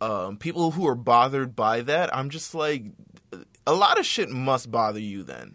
[0.00, 2.84] Um, people who are bothered by that, I'm just like,
[3.66, 5.54] a lot of shit must bother you then.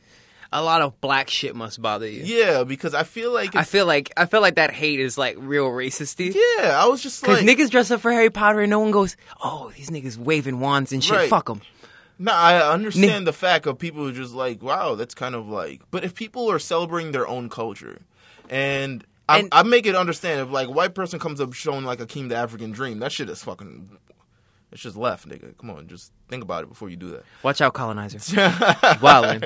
[0.53, 2.23] A lot of black shit must bother you.
[2.23, 5.37] Yeah, because I feel like I feel like I feel like that hate is like
[5.39, 6.35] real racisty.
[6.35, 8.91] yeah, I was just Because like, niggas dress up for Harry Potter and no one
[8.91, 11.15] goes, oh, these niggas waving wands and shit.
[11.15, 11.29] Right.
[11.29, 11.61] Fuck them.
[12.19, 15.47] No, I understand the fact of people who are just like, wow, that's kind of
[15.47, 15.81] like.
[15.89, 18.01] But if people are celebrating their own culture,
[18.49, 21.85] and I, And- I make it understand if like a white person comes up showing
[21.85, 23.89] like Akeem the African Dream, that shit is fucking.
[24.71, 25.57] It's just left, nigga.
[25.57, 27.23] Come on, just think about it before you do that.
[27.43, 28.19] Watch out, colonizer.
[28.35, 28.99] that.
[29.01, 29.43] Wildin'.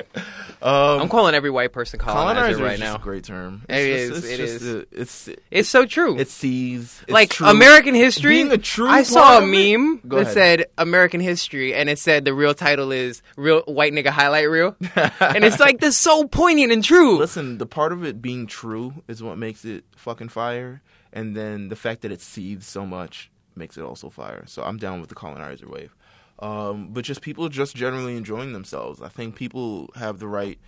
[0.62, 2.96] um, I'm calling every white person colonizer, colonizer right is just now.
[2.96, 3.62] a great term.
[3.68, 4.60] It It's is, just- it it's is.
[4.60, 6.16] just a- it's It's so true.
[6.16, 7.48] It sees it's like true.
[7.48, 8.34] American history.
[8.36, 10.32] Being a true I saw a meme that ahead.
[10.32, 14.76] said American history, and it said the real title is "Real White Nigga Highlight Reel,"
[14.94, 17.18] and it's like this so poignant and true.
[17.18, 21.68] Listen, the part of it being true is what makes it fucking fire, and then
[21.68, 24.44] the fact that it seethes so much makes it also fire.
[24.46, 25.94] So I'm down with the colonizer wave.
[26.38, 29.00] Um, but just people just generally enjoying themselves.
[29.00, 30.58] I think people have the right,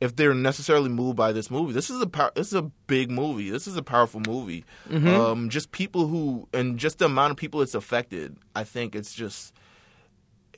[0.00, 1.72] if they're necessarily moved by this movie.
[1.72, 3.48] This is a pow- this is a big movie.
[3.50, 4.64] This is a powerful movie.
[4.90, 8.36] Um, just people who and just the amount of people it's affected.
[8.54, 9.54] I think it's just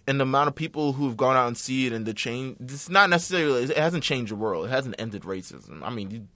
[0.09, 2.89] and the amount of people who've gone out and see it and the change it's
[2.89, 6.27] not necessarily it hasn't changed the world it hasn't ended racism i mean you,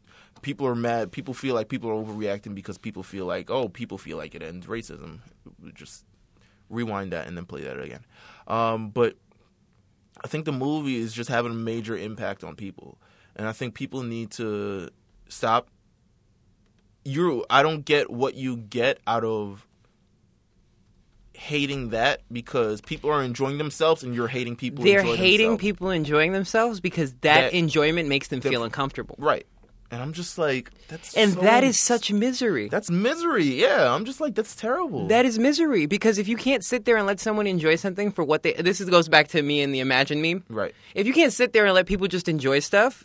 [0.44, 1.10] people are mad.
[1.10, 4.42] People feel like people are overreacting because people feel like oh people feel like it
[4.42, 5.18] ends racism.
[5.74, 6.04] Just
[6.70, 8.04] rewind that and then play that again.
[8.46, 9.16] Um, but
[10.24, 12.98] i think the movie is just having a major impact on people.
[13.36, 14.90] And i think people need to
[15.28, 15.68] stop.
[17.04, 19.66] You i don't get what you get out of
[21.34, 25.60] hating that because people are enjoying themselves and you're hating people They're hating themselves.
[25.60, 29.46] people enjoying themselves because that, That- enjoyment makes them feel uncomfortable, right
[29.94, 32.68] and i'm just like that's and so- that is such misery.
[32.68, 36.64] that's misery yeah i'm just like that's terrible That is misery because if you can't
[36.64, 39.40] sit there and let someone enjoy something for what they this is, goes back to
[39.42, 40.42] me and the Imagine meme.
[40.48, 43.04] right If you can't sit there and let people just enjoy stuff,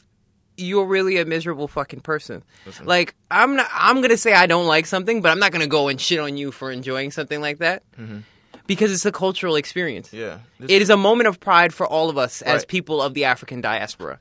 [0.58, 2.44] you're really a miserable fucking person.
[2.66, 2.86] Listen.
[2.86, 3.70] Like I'm not.
[3.74, 6.36] I'm gonna say I don't like something, but I'm not gonna go and shit on
[6.36, 8.20] you for enjoying something like that mm-hmm.
[8.68, 10.12] because it's a cultural experience.
[10.12, 13.24] yeah It is a moment of pride for all of us as people of the
[13.26, 14.20] African diaspora.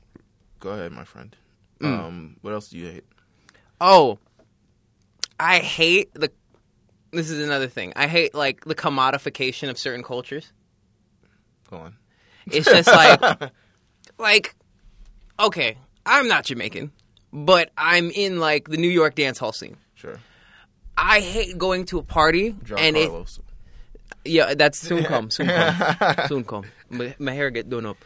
[0.59, 1.35] go ahead my friend
[1.79, 1.99] Mm.
[1.99, 3.05] um what else do you hate
[3.81, 4.19] Oh,
[5.39, 6.31] I hate the.
[7.11, 7.93] This is another thing.
[7.95, 10.51] I hate like the commodification of certain cultures.
[11.69, 11.95] go on
[12.51, 13.51] It's just like,
[14.19, 14.55] like,
[15.39, 16.91] okay, I'm not Jamaican,
[17.33, 19.77] but I'm in like the New York dance hall scene.
[19.95, 20.19] sure
[20.97, 23.39] I hate going to a party John and it, Carlos
[24.25, 26.65] yeah, that's soon come, soon come, soon come.
[26.89, 27.97] My, my hair get done up,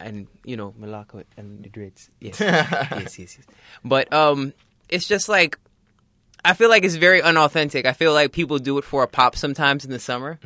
[0.00, 2.10] and you know, out and the dreads.
[2.20, 3.46] Yes, yes, yes, yes.
[3.84, 4.52] But um,
[4.88, 5.58] it's just like
[6.44, 7.86] I feel like it's very unauthentic.
[7.86, 10.38] I feel like people do it for a pop sometimes in the summer.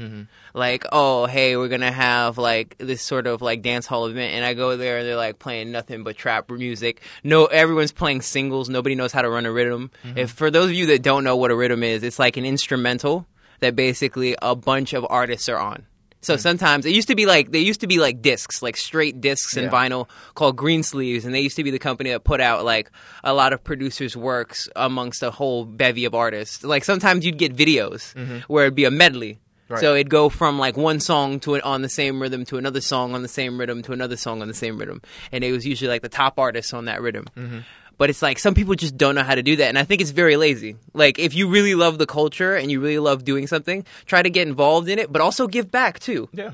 [0.55, 4.45] Like, oh, hey, we're gonna have like this sort of like dance hall event, and
[4.45, 7.03] I go there and they're like playing nothing but trap music.
[7.25, 8.69] No, everyone's playing singles.
[8.69, 9.91] Nobody knows how to run a rhythm.
[10.15, 12.45] If for those of you that don't know what a rhythm is, it's like an
[12.45, 13.27] instrumental
[13.59, 15.85] that basically a bunch of artists are on.
[16.21, 16.41] So hmm.
[16.41, 19.57] sometimes it used to be like they used to be like discs, like straight discs
[19.57, 19.71] and Yeah.
[19.71, 22.91] vinyl called Greensleeves, and they used to be the company that put out like
[23.23, 26.65] a lot of producers' works amongst a whole bevy of artists.
[26.65, 28.39] Like sometimes you'd get videos mm-hmm.
[28.49, 29.41] where it'd be a medley.
[29.69, 29.81] Right.
[29.81, 32.81] So it'd go from like one song to an, on the same rhythm to another
[32.81, 35.67] song on the same rhythm to another song on the same rhythm, and it was
[35.67, 37.27] usually like the top artists on that rhythm.
[37.37, 37.59] Mm-hmm.
[37.99, 40.01] But it's like some people just don't know how to do that, and I think
[40.01, 40.77] it's very lazy.
[40.95, 44.31] Like if you really love the culture and you really love doing something, try to
[44.31, 46.29] get involved in it, but also give back too.
[46.33, 46.53] yeah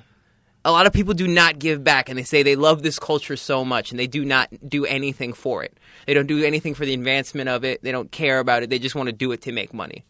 [0.64, 3.37] A lot of people do not give back, and they say they love this culture
[3.37, 5.76] so much, and they do not do anything for it.
[6.07, 7.83] They don't do anything for the advancement of it.
[7.83, 8.70] They don't care about it.
[8.70, 10.04] They just want to do it to make money,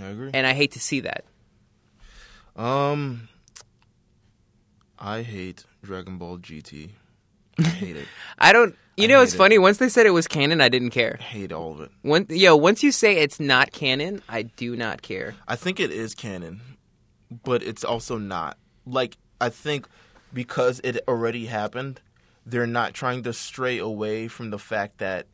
[0.00, 1.24] i agree and I hate to see that.
[2.56, 3.28] um
[4.98, 6.90] i hate dragon ball gt
[7.58, 8.74] i hate it I don't.
[8.98, 9.38] You know, it's it.
[9.38, 9.58] funny.
[9.58, 11.16] Once they said it was canon, I didn't care.
[11.20, 14.76] I hate all of it When, yo, once you say it's not canon, I do
[14.76, 15.34] not care.
[15.46, 16.60] I think it is canon,
[17.44, 18.58] but it's also not.
[18.86, 19.86] Like I think
[20.32, 22.00] because it already happened,
[22.44, 25.26] they're not trying to stray away from the fact that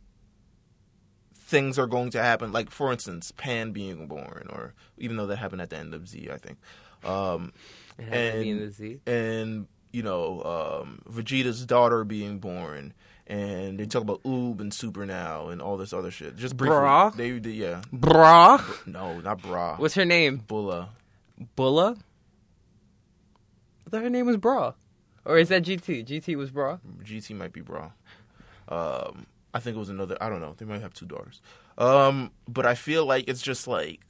[1.32, 2.52] things are going to happen.
[2.52, 6.08] Like for instance, Pan being born, or even though that happened at the end of
[6.08, 6.58] Z, I think.
[7.04, 7.52] Um,
[7.98, 10.42] It had to be in and and you know
[10.82, 12.92] um, Vegeta's daughter being born,
[13.26, 16.36] and they talk about Oob and Super now and all this other shit.
[16.36, 17.10] Just briefly, Bra?
[17.10, 18.62] they, they yeah, Bra.
[18.86, 19.76] no, not bra.
[19.76, 20.42] What's her name?
[20.46, 20.90] Bulla?
[21.56, 21.96] Bulla.
[23.86, 24.72] I thought her name was Bra.
[25.24, 26.04] Or is that GT?
[26.06, 26.78] GT was Bra.
[27.02, 27.90] GT might be bra.
[28.68, 30.16] Um, I think it was another.
[30.20, 30.54] I don't know.
[30.56, 31.40] They might have two daughters.
[31.78, 34.00] Um, but I feel like it's just like.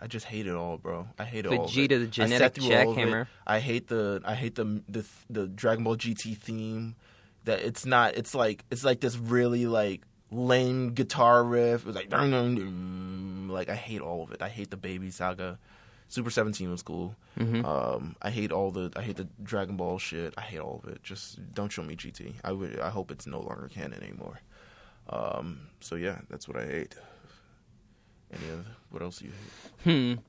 [0.00, 1.06] I just hate it all, bro.
[1.18, 1.66] I hate it all.
[1.66, 3.00] of Vegeta, the I genetic sat through all of it.
[3.06, 3.26] jackhammer.
[3.46, 4.22] I hate the.
[4.24, 6.96] I hate the the the Dragon Ball GT theme.
[7.48, 8.14] That it's not.
[8.14, 11.86] It's like it's like this really like lame guitar riff.
[11.86, 13.48] It's like dun, dun, dun.
[13.48, 14.42] like I hate all of it.
[14.42, 15.58] I hate the Baby Saga.
[16.08, 17.16] Super Seventeen was cool.
[17.38, 17.64] Mhm.
[17.64, 18.90] Um, I hate all the.
[18.96, 20.34] I hate the Dragon Ball shit.
[20.36, 21.02] I hate all of it.
[21.02, 22.34] Just don't show me GT.
[22.44, 22.78] I would.
[22.80, 24.40] I hope it's no longer canon anymore.
[25.08, 26.94] Um, so yeah, that's what I hate.
[28.30, 28.64] Any other?
[28.90, 30.16] What else do you hate?
[30.16, 30.20] Hmm.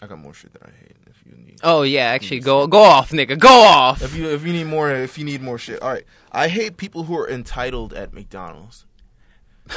[0.00, 0.96] I got more shit that I hate.
[1.06, 1.60] If you need.
[1.62, 2.44] Oh yeah, actually, hmm.
[2.44, 4.02] go go off, nigga, go off.
[4.02, 5.82] If you if you need more if you need more shit.
[5.82, 6.04] All right.
[6.30, 8.86] I hate people who are entitled at McDonald's.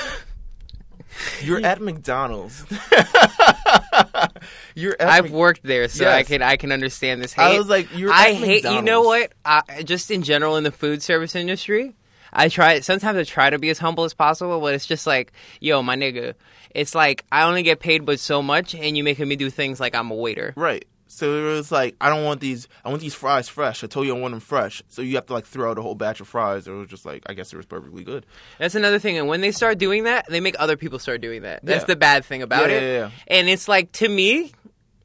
[1.41, 2.65] You're at McDonald's.
[4.75, 7.43] You're at I've Mc- worked there, so I can I can understand this hate.
[7.43, 8.63] I was like, you're I at hate.
[8.63, 9.33] You know what?
[9.43, 11.95] I, just in general in the food service industry,
[12.31, 12.79] I try.
[12.79, 15.95] Sometimes I try to be as humble as possible, but it's just like, yo, my
[15.95, 16.35] nigga.
[16.75, 19.79] It's like I only get paid but so much, and you making me do things
[19.79, 20.53] like I'm a waiter.
[20.55, 20.85] Right.
[21.07, 22.69] So it was like, I don't want these.
[22.85, 23.83] I want these fries fresh.
[23.83, 24.81] I told you I want them fresh.
[24.87, 26.67] So you have to like throw out a whole batch of fries.
[26.67, 28.25] It was just like, I guess it was perfectly good.
[28.59, 29.17] That's another thing.
[29.17, 31.65] And when they start doing that, they make other people start doing that.
[31.65, 31.85] That's Yeah.
[31.87, 32.81] the bad thing about Yeah, it.
[32.81, 33.09] yeah, yeah.
[33.27, 34.53] And it's like to me,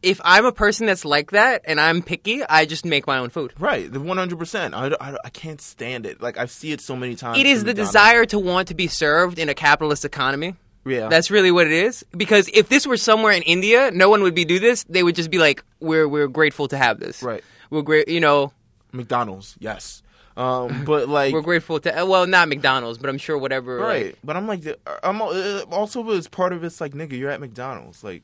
[0.01, 3.31] if I'm a person that's like that and I'm picky, I just make my own
[3.31, 3.53] food.
[3.59, 3.93] Right.
[3.93, 4.75] The one hundred percent.
[4.75, 6.23] I I I can't stand it.
[6.23, 7.39] Like I see it so many times.
[7.41, 7.91] It is the McDonald's.
[7.91, 10.55] desire to want to be served in a capitalist economy.
[10.87, 11.09] Yeah.
[11.09, 12.05] That's really what it is.
[12.17, 14.85] Because if this were somewhere in India, no one would be do this.
[14.85, 17.23] They would just be like, "We're we're grateful to have this.
[17.23, 17.43] Right.
[17.71, 18.09] We're great.
[18.09, 18.53] You know,
[18.93, 19.57] McDonald's.
[19.59, 20.03] Yes.
[20.37, 20.85] Um.
[20.85, 21.33] But like.
[21.35, 22.05] we're grateful to.
[22.07, 23.81] Well, not McDonald's, but I'm sure whatever.
[23.81, 24.63] like- Right, but I'm like,
[25.03, 28.05] I'm uh, also as part of it's like, nigga, you're at McDonald's.
[28.05, 28.23] Like,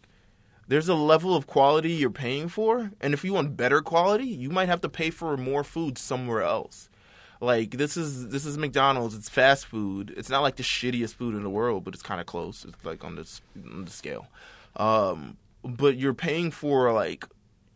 [0.69, 4.51] there's a level of quality you're paying for, and if you want better quality, you
[4.51, 6.89] might have to pay for more food somewhere else.
[7.43, 9.17] Like this is this is McDonald's.
[9.17, 10.15] It's fast food.
[10.17, 12.65] It's not like the shittiest food in the world, but it's kind of close.
[12.65, 14.29] It's like on this on the scale.
[14.77, 17.27] Um, but you're paying for like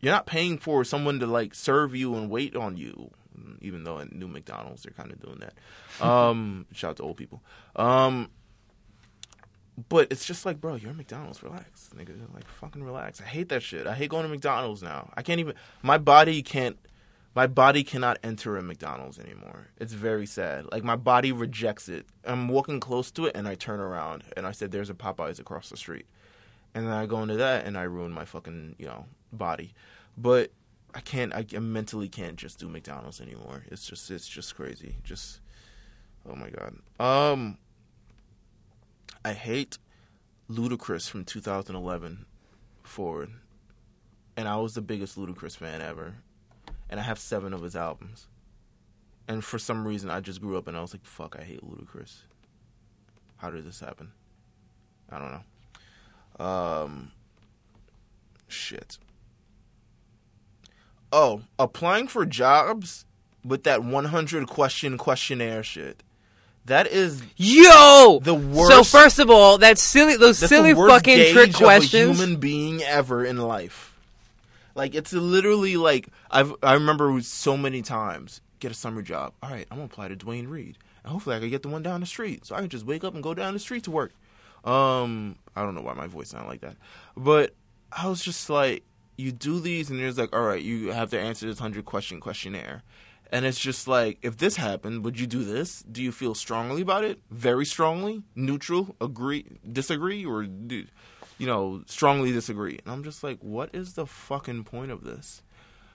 [0.01, 3.11] you're not paying for someone to like serve you and wait on you.
[3.61, 5.55] Even though at new McDonald's they're kind of doing that.
[6.07, 7.43] Um, shout out to old people.
[7.75, 8.31] Um,
[9.89, 11.43] but it's just like, bro, you're at McDonald's.
[11.43, 12.15] Relax, nigga.
[12.35, 13.21] Like, fucking relax.
[13.21, 13.87] I hate that shit.
[13.87, 15.11] I hate going to McDonald's now.
[15.17, 15.55] I can't even.
[15.83, 16.79] My body can't.
[17.37, 19.69] My body cannot enter a McDonald's anymore.
[19.77, 20.73] It's very sad.
[20.73, 22.07] Like my body rejects it.
[22.25, 25.39] I'm walking close to it and I turn around and I said, "There's a Popeyes
[25.39, 26.07] across the street,"
[26.75, 29.75] and then I go into that and I ruin my fucking you know body.
[30.17, 30.51] But
[30.95, 31.35] I can't.
[31.35, 33.65] I, I mentally can't just do McDonald's anymore.
[33.71, 34.11] It's just.
[34.11, 34.97] It's just crazy.
[35.05, 35.41] Just.
[36.27, 36.79] Oh my god.
[36.99, 37.59] Um.
[39.27, 39.77] I hate
[40.51, 42.25] Ludacris from 2011
[42.83, 43.29] forward,
[44.39, 46.15] and I was the biggest Ludacris fan ever,
[46.89, 48.27] and I have seven of his albums.
[49.29, 51.63] And for some reason, I just grew up and I was like, "Fuck, I hate
[51.65, 52.23] Ludacris."
[53.39, 54.13] How did this happen?
[55.11, 55.43] I don't
[56.39, 56.45] know.
[56.45, 57.13] Um,
[58.49, 58.99] shit.
[61.13, 63.05] Oh, applying for jobs
[63.45, 66.03] with that 100 question questionnaire shit.
[66.65, 68.71] That is Yo, The worst.
[68.71, 72.19] So first of all, that silly, those silly the worst fucking trick of questions.
[72.19, 73.86] a human being ever in life.
[74.77, 79.33] Like it's literally like I've I remember so many times get a summer job.
[79.43, 81.83] All right, I'm gonna apply to Duane Reade, and hopefully I can get the one
[81.83, 83.91] down the street, so I can just wake up and go down the street to
[83.91, 84.13] work.
[84.65, 86.77] Um, I don't know why my voice sounded like that,
[87.17, 87.55] but
[87.91, 88.85] I was just like,
[89.17, 92.21] you do these, and there's like, all right, you have to answer this hundred question
[92.21, 92.83] questionnaire.
[93.33, 95.83] And it's just like, if this happened, would you do this?
[95.83, 97.19] Do you feel strongly about it?
[97.29, 98.23] Very strongly?
[98.37, 98.95] Neutral?
[99.01, 99.45] Agree?
[99.69, 100.25] Disagree?
[100.25, 100.85] Or, do,
[101.39, 102.79] you know, strongly disagree?
[102.85, 105.43] And I'm just like, what is the fucking point of this?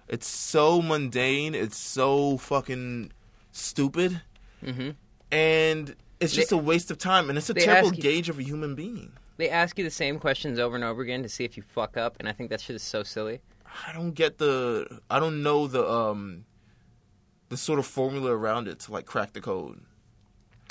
[0.08, 1.56] It's so mundane.
[1.56, 3.12] It's so fucking
[3.52, 4.22] stupid.
[4.64, 4.90] hmm
[5.32, 7.30] And it's just They- a waste of time.
[7.30, 9.14] And it's a terrible you- gauge of a human being.
[9.38, 11.98] They ask you the same questions over and over again to see if you fuck
[11.98, 13.42] up, and I think that shit is so silly.
[13.88, 15.00] I don't get the.
[15.10, 16.46] I don't know the um,
[17.50, 19.82] the sort of formula around it to like crack the code.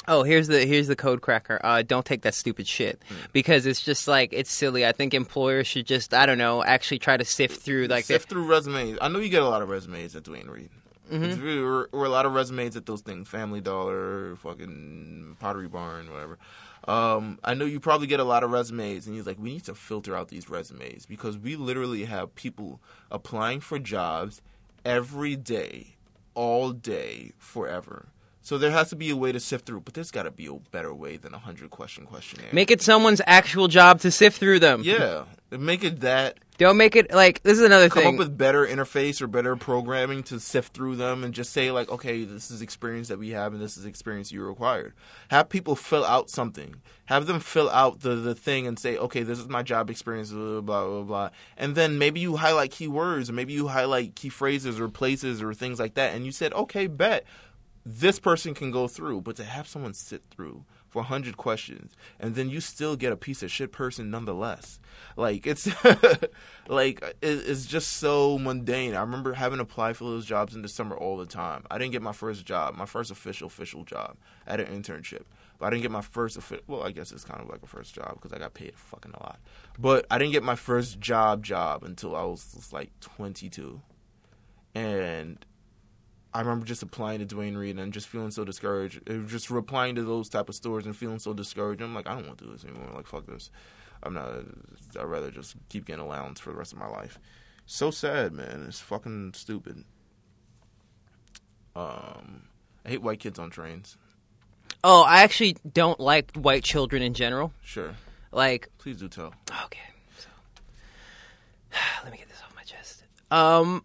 [0.08, 1.60] Oh, here's the here's the code cracker.
[1.62, 3.14] Uh, don't take that stupid shit Hmm.
[3.32, 4.84] because it's just like it's silly.
[4.86, 8.28] I think employers should just I don't know actually try to sift through like sift
[8.28, 8.98] through resumes.
[9.00, 10.70] I know you get a lot of resumes at Duane Reade.
[11.12, 15.66] It's really, or, or a lot of resumes at those things, Family Dollar, fucking Pottery
[15.66, 16.38] Barn, whatever.
[16.86, 19.64] Um, I know you probably get a lot of resumes, and he's like, we need
[19.64, 22.80] to filter out these resumes because we literally have people
[23.10, 24.40] applying for jobs
[24.84, 25.96] every day,
[26.34, 28.06] all day, forever.
[28.50, 30.48] So there has to be a way to sift through, but there's got to be
[30.48, 32.48] a better way than a hundred question questionnaire.
[32.52, 34.82] Make it someone's actual job to sift through them.
[34.82, 35.22] yeah,
[35.52, 36.38] make it that.
[36.58, 38.04] Don't make it like this is another Come thing.
[38.06, 41.70] Come up with better interface or better programming to sift through them, and just say
[41.70, 44.94] like, okay, this is experience that we have, and this is experience you required.
[45.28, 46.74] Have people fill out something.
[47.04, 50.32] Have them fill out the the thing and say, okay, this is my job experience,
[50.32, 51.30] blah blah blah blah.
[51.56, 55.54] And then maybe you highlight keywords, or maybe you highlight key phrases or places or
[55.54, 57.24] things like that, and you said, okay, bet
[57.84, 62.34] this person can go through, but to have someone sit through for 100 questions and
[62.34, 64.78] then you still get a piece of shit person nonetheless.
[65.16, 65.66] Like it's
[66.68, 68.94] like it, it's just so mundane.
[68.94, 71.64] I remember having to apply for those jobs in December all the time.
[71.70, 74.16] I didn't get my first job, my first official official job
[74.46, 75.22] at an internship.
[75.58, 77.94] But I didn't get my first well, I guess it's kind of like a first
[77.94, 79.38] job because I got paid fucking a lot.
[79.78, 83.80] But I didn't get my first job job until I was like 22.
[84.74, 85.44] And
[86.32, 89.00] I remember just applying to Duane Reade and just feeling so discouraged.
[89.08, 91.82] It was just replying to those type of stores and feeling so discouraged.
[91.82, 92.88] I'm like, I don't want to do this anymore.
[92.94, 93.50] Like, fuck this.
[94.02, 94.28] I'm not.
[94.98, 97.18] I'd rather just keep getting allowance for the rest of my life.
[97.66, 98.64] So sad, man.
[98.68, 99.84] It's fucking stupid.
[101.76, 102.42] Um,
[102.84, 103.96] I hate white kids on trains.
[104.82, 107.52] oh, I actually don't like white children in general.
[107.62, 107.94] Sure,
[108.32, 109.34] Like please do tell.
[109.64, 109.78] Okay.
[110.18, 110.28] So
[112.04, 113.04] let me get this off my chest.
[113.30, 113.84] Um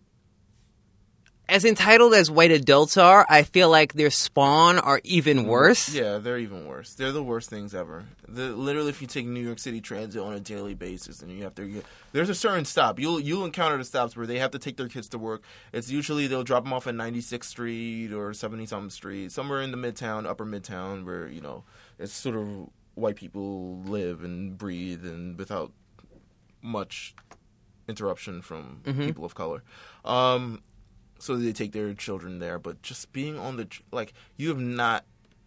[1.48, 5.93] as entitled as white adults are, I feel like their spawn are even worse.
[5.93, 6.93] Yeah, they're even worse.
[6.93, 8.06] They're the worst things ever.
[8.28, 11.43] The, literally, if you take New York City Transit on a daily basis, and you
[11.43, 13.00] have to, there's a certain stop.
[13.00, 15.43] You'll you'll encounter the stops where they have to take their kids to work.
[15.72, 19.72] It's usually they'll drop them off at 96th Street or 70 something Street, somewhere in
[19.72, 21.64] the Midtown, Upper Midtown, where you know
[22.00, 25.72] it's sort of white people live and breathe, and without
[26.62, 27.16] much
[27.88, 29.64] interruption from people of color.
[30.04, 30.64] Um,
[31.20, 35.05] so they take their children there, but just being on the like you have not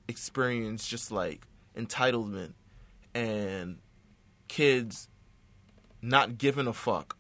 [0.09, 1.47] experienced just like
[1.77, 2.53] entitlement
[3.15, 3.79] and
[4.49, 5.09] kids
[6.01, 7.17] not giving a fuck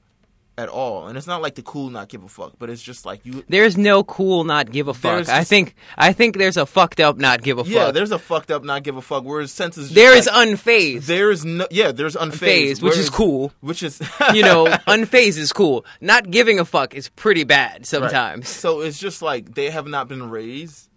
[0.59, 1.07] at all.
[1.07, 3.45] And it's not like the cool not give a fuck, but it's just like you
[3.49, 5.15] There's no cool not give a fuck.
[5.15, 7.87] There's I think I think there's a fucked up not give a yeah, fuck.
[7.87, 10.27] Yeah, there's a fucked up not give a fuck whereas sense is just There is
[10.27, 11.07] like, unfazed.
[11.07, 13.53] there's no yeah, there's unfazed, Unfazed, which is cool.
[13.61, 14.01] Which is
[14.35, 15.87] you know, unfazed is cool.
[16.01, 17.87] Not giving a fuck is pretty bad Right.
[17.87, 18.49] sometimes.
[18.49, 20.89] So it's just like they have not been raised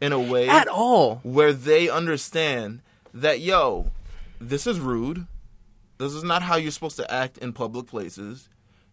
[0.00, 1.16] in a way At all.
[1.24, 2.80] where they understand
[3.12, 3.90] that yo,
[4.40, 5.26] this is rude.
[5.98, 8.48] This is not how you're supposed to act in public places.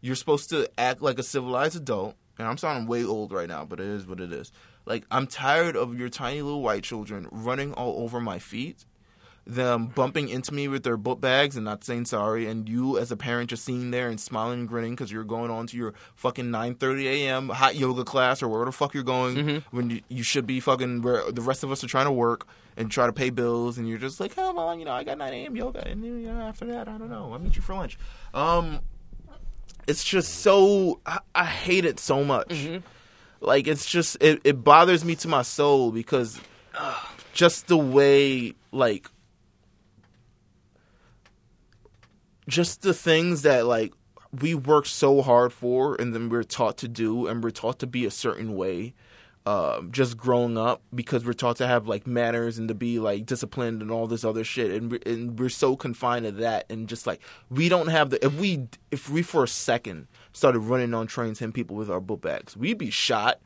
[0.07, 2.15] You're supposed to act like a civilized adult.
[2.39, 4.53] And I'm sounding way old right now, but it is what it is.
[4.85, 8.85] Like I'm tired of your tiny little white children running all over my feet,
[9.45, 13.11] them bumping into me with their book bags and not saying sorry, and you as
[13.11, 15.93] a parent just sitting there and smiling and grinning because you're going on to your
[16.15, 17.49] fucking 9:30 a.m.
[17.49, 21.01] hot yoga class or where the fuck you're going when you, you should be fucking
[21.01, 22.47] where the rest of us are trying to work
[22.77, 25.17] and try to pay bills, and you're just like, oh well, you know, I got
[25.17, 25.55] 9 a.m.
[25.55, 27.97] yoga, and you know, after that, I don't know, I'll meet you for lunch.
[28.33, 28.79] Um,
[29.88, 32.49] it's just so I, I hate it so much.
[32.49, 32.85] Mm-hmm.
[33.39, 36.39] Like it's just it, it bothers me to my soul because
[37.33, 39.09] just the way like
[42.47, 43.93] just the things that like
[44.41, 47.88] we work so hard for and then we're taught to do and we're taught to
[47.88, 48.93] be a certain way
[49.47, 53.25] um, just growing up because we're taught to have like manners and to be like
[53.25, 54.71] disciplined and all this other shit.
[54.71, 58.25] And, we, and we're so confined to that and just like we don't have the
[58.25, 62.01] if we if we for a second started running on trains hitting people with our
[62.01, 63.39] book bags we'd be shot.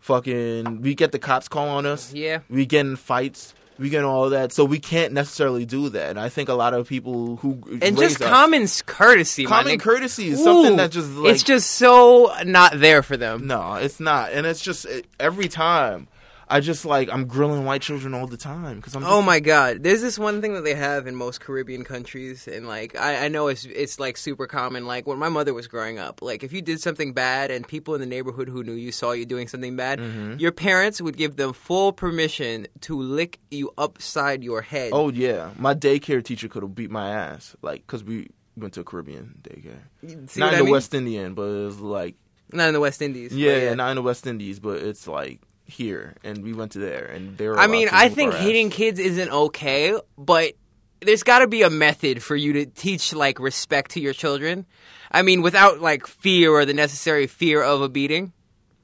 [0.00, 2.12] Fucking we get the cops call on us.
[2.12, 2.40] Yeah.
[2.50, 6.20] we get in fights we get all that so we can't necessarily do that and
[6.20, 9.80] i think a lot of people who And just us- common courtesy, common nigga.
[9.80, 13.46] courtesy is something that just like it's just so not there for them.
[13.46, 16.08] no it's not and it's just it, every time
[16.50, 19.82] i just like i'm grilling white children all the time because i'm Oh my god!
[19.82, 23.28] There's this one thing that they have in most Caribbean countries, and like I, I
[23.28, 24.86] know it's it's like super common.
[24.86, 27.94] Like when my mother was growing up, like if you did something bad and people
[27.94, 30.38] in the neighborhood who knew you saw you doing something bad, Mm-hmm.
[30.38, 34.90] your parents would give them full permission to lick you upside your head.
[34.92, 38.80] oh yeah my daycare teacher could have beat my ass like because we went to
[38.80, 39.82] a caribbean daycare
[40.28, 40.72] See not in I the mean?
[40.72, 42.14] west indian but it was like
[42.52, 43.34] not in the West Indies.
[43.34, 46.78] yeah, yeah not in the west indies but it's like here and we went to
[46.78, 50.54] there and they were I mean, I think hitting kids isn't okay, but
[51.00, 54.66] there's got to be a method for you to teach like respect to your children.
[55.12, 58.32] I mean, without like fear or the necessary fear of a beating.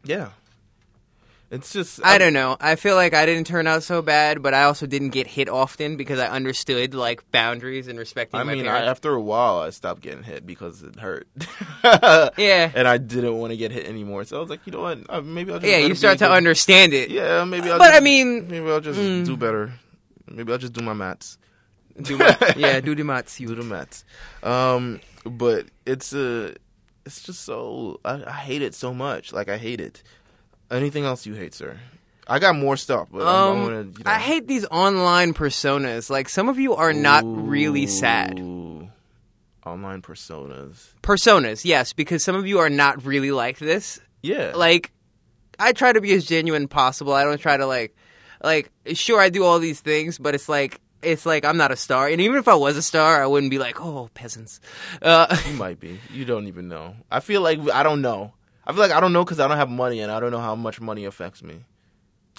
[0.04, 0.30] Yeah.
[1.50, 2.56] It's just I don't know.
[2.60, 5.48] I feel like I didn't turn out so bad, but I also didn't get hit
[5.48, 9.58] often because I understood like boundaries and respecting I my mean, I, after a while,
[9.58, 11.28] I stopped getting hit because it hurt.
[11.84, 14.24] yeah, and I didn't want to get hit anymore.
[14.24, 14.98] So I was like, you know what?
[15.08, 15.78] Uh, maybe I'll just yeah.
[15.78, 17.10] You start to good- understand it.
[17.10, 17.70] Yeah, maybe.
[17.70, 19.24] I'll But just, I mean, maybe I'll just mm.
[19.24, 19.72] do better.
[20.28, 21.38] Maybe I'll just do my mats.
[22.00, 23.36] Do my, yeah, do the mats.
[23.38, 24.04] do the mats.
[24.42, 26.54] Um, but it's uh,
[27.06, 29.32] it's just so I, I hate it so much.
[29.32, 30.02] Like I hate it.
[30.74, 31.78] Anything else you hate, sir?
[32.26, 33.82] I got more stuff, but I'm, Um, I'm gonna.
[33.82, 36.10] You know, I hate these online personas.
[36.10, 38.38] Like some of you are not really sad.
[39.66, 40.88] Online personas.
[41.02, 44.00] Personas, yes, because some of you are not really like this.
[44.22, 44.52] Yeah.
[44.54, 44.90] Like,
[45.58, 47.12] I try to be as genuine possible.
[47.14, 47.94] I don't try to like,
[48.42, 51.76] like, sure, I do all these things, but it's like, it's like I'm not a
[51.76, 52.08] star.
[52.08, 54.60] And even if I was a star, I wouldn't be like, oh, peasants.
[55.00, 55.98] Uh, You might be.
[56.12, 56.96] You don't even know.
[57.10, 58.32] I feel like I don't know.
[58.66, 60.40] I feel like I don't know because I don't have money and I don't know
[60.40, 61.56] how much money affects me.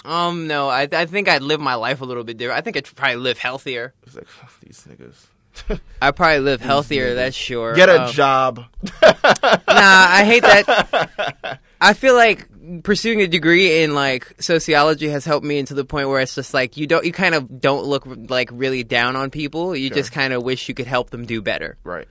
[0.04, 2.58] um, no, I, I think I'd live my life a little bit different.
[2.58, 3.94] I think I'd probably live healthier.
[4.04, 4.26] It's like
[4.60, 5.80] these niggas.
[6.02, 7.14] I probably live healthier.
[7.14, 7.74] That's sure.
[7.74, 8.64] Get a Um, job.
[9.02, 11.60] Nah, I hate that.
[11.80, 12.46] I feel like
[12.82, 16.52] pursuing a degree in like sociology has helped me into the point where it's just
[16.54, 19.76] like you don't, you kind of don't look like really down on people.
[19.76, 22.08] You just kind of wish you could help them do better, right.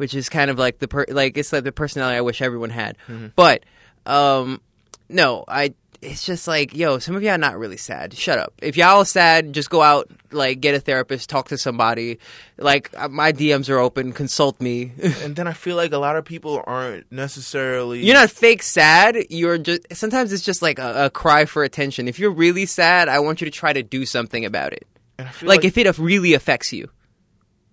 [0.00, 2.70] Which is kind of like the per- like it's like the personality I wish everyone
[2.70, 2.96] had.
[3.36, 3.64] But
[4.06, 4.60] um,
[5.08, 5.74] no, I.
[6.02, 8.14] It's just like, yo, some of y'all not really sad.
[8.14, 8.54] Shut up.
[8.62, 12.18] If y'all are sad, just go out, like, get a therapist, talk to somebody.
[12.56, 14.12] Like, uh, my DMs are open.
[14.14, 14.92] Consult me.
[15.22, 18.02] And then I feel like a lot of people aren't necessarily.
[18.02, 19.14] You're not fake sad.
[19.28, 22.08] You're just sometimes it's just like a, a cry for attention.
[22.08, 24.86] If you're really sad, I want you to try to do something about it.
[25.32, 26.88] Feel Like, if it really affects you.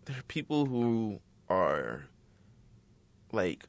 [0.03, 2.06] there are people who are
[3.31, 3.63] like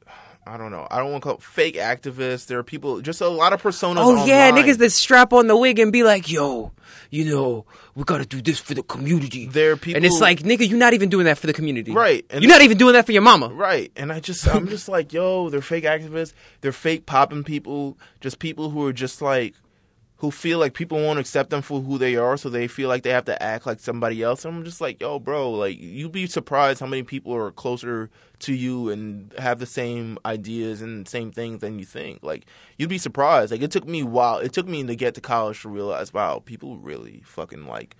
[0.47, 0.87] I don't know.
[0.89, 2.47] I don't want to call it fake activists.
[2.47, 3.97] There are people, just a lot of personas.
[3.99, 6.71] Oh yeah, niggas that strap on the wig and be like, "Yo,
[7.11, 10.39] you know, we gotta do this for the community." There are people, and it's like,
[10.39, 12.93] nigga, you're not even doing that for the community, Right, and- you're not even doing
[12.93, 13.49] that for your mama.
[13.49, 13.91] Right.
[13.95, 16.33] And I just I'm just like, yo, they're fake activists.
[16.61, 17.97] They're fake popping people.
[18.19, 19.53] Just people who are just like
[20.19, 23.03] who feel like people won't accept them for who they are, so they feel like
[23.03, 24.43] they have to act like somebody else.
[24.43, 28.09] I'm just like, yo, bro, like you'd be surprised how many people are closer
[28.39, 32.19] to you and have the same ideas and same things than you think.
[32.21, 32.45] Like
[32.77, 33.51] you'd be surprised.
[33.51, 34.39] Like it took me a while.
[34.39, 37.95] It took me to get to college to realize, wow, people really fucking like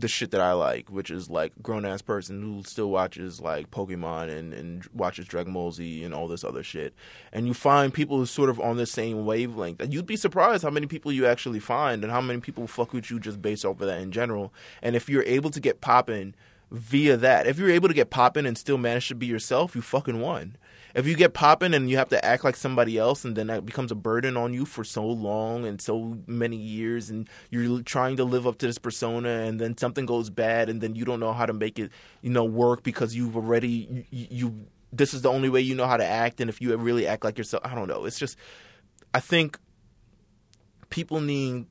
[0.00, 3.70] the shit that I like, which is like grown ass person who still watches like
[3.70, 6.94] Pokemon and, and watches Dragon Ball Z and all this other shit.
[7.32, 9.80] And you find people who sort of on the same wavelength.
[9.80, 12.92] And you'd be surprised how many people you actually find and how many people fuck
[12.92, 14.52] with you just based off of that in general.
[14.82, 16.34] And if you're able to get popping
[16.70, 19.82] via that, if you're able to get popping and still manage to be yourself, you
[19.82, 20.56] fucking won.
[20.98, 23.64] If you get popping and you have to act like somebody else, and then that
[23.64, 28.16] becomes a burden on you for so long and so many years, and you're trying
[28.16, 31.20] to live up to this persona, and then something goes bad, and then you don't
[31.20, 35.22] know how to make it, you know, work because you've already you, you this is
[35.22, 37.62] the only way you know how to act, and if you really act like yourself,
[37.64, 38.04] I don't know.
[38.04, 38.36] It's just,
[39.14, 39.56] I think
[40.90, 41.66] people need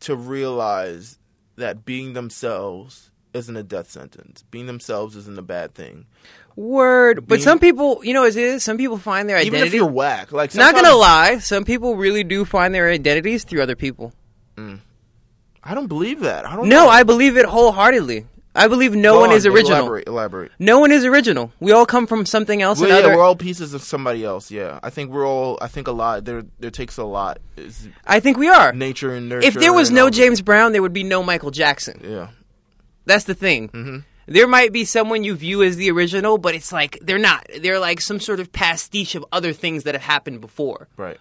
[0.00, 1.18] to realize
[1.56, 4.44] that being themselves isn't a death sentence.
[4.50, 6.06] Being themselves isn't a bad thing.
[6.54, 9.56] Word, but some people, you know, as it is, some people find their identity.
[9.56, 13.44] Even if you're whack, like Not gonna lie, some people really do find their identities
[13.44, 14.12] through other people.
[14.56, 14.80] Mm.
[15.64, 16.46] I don't believe that.
[16.46, 16.68] I don't.
[16.68, 16.88] No, know.
[16.90, 18.26] I believe it wholeheartedly.
[18.54, 19.78] I believe no Go one on, is original.
[19.78, 20.08] Elaborate.
[20.08, 20.52] Elaborate.
[20.58, 21.52] No one is original.
[21.58, 22.80] We all come from something else.
[22.80, 23.16] Well, yeah, other.
[23.16, 24.50] we're all pieces of somebody else.
[24.50, 25.56] Yeah, I think we're all.
[25.62, 26.26] I think a lot.
[26.26, 27.38] There, there takes a lot.
[27.56, 28.72] Is I think we are.
[28.72, 29.46] nature and nurture.
[29.46, 30.10] If there was no.
[30.10, 32.02] James Brown, there would be no Michael Jackson.
[32.04, 32.28] Yeah,
[33.04, 33.68] That's the thing.
[33.68, 33.98] Mm-hmm.
[34.26, 37.46] There might be someone you view as the original, but it's like they're not.
[37.60, 40.88] They're like some sort of pastiche of other things that have happened before.
[40.96, 41.18] right.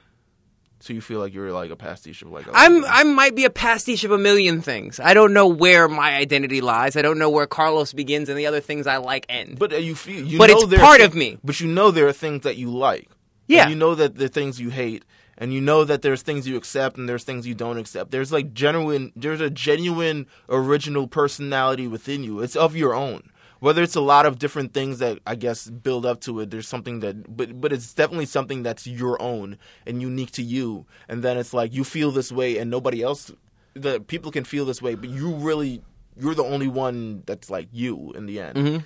[0.83, 2.47] So you feel like you're like a pastiche of like.
[2.47, 4.99] a- I'm I might be a pastiche of a million things.
[4.99, 6.95] I don't know where my identity lies.
[6.95, 9.59] I don't know where Carlos begins and the other things I like end.
[9.59, 10.25] But uh, you feel.
[10.25, 11.37] You But know it's there part thi- of me.
[11.43, 13.09] But you know there are things that you like.
[13.47, 13.61] Yeah.
[13.63, 15.05] And you know that the things you hate,
[15.41, 18.11] and you know that there's things you accept and there's things you don't accept.
[18.11, 19.11] There's like genuine.
[19.15, 22.41] There's a genuine original personality within you.
[22.41, 23.23] It's of your own.
[23.59, 26.67] Whether it's a lot of different things that I guess build up to it, there's
[26.67, 30.85] something that, but but it's definitely something that's your own and unique to you.
[31.09, 33.31] And then it's like you feel this way, and nobody else,
[33.73, 35.81] the people can feel this way, but you really,
[36.19, 38.57] you're the only one that's like you in the end.
[38.57, 38.77] Mm-hmm.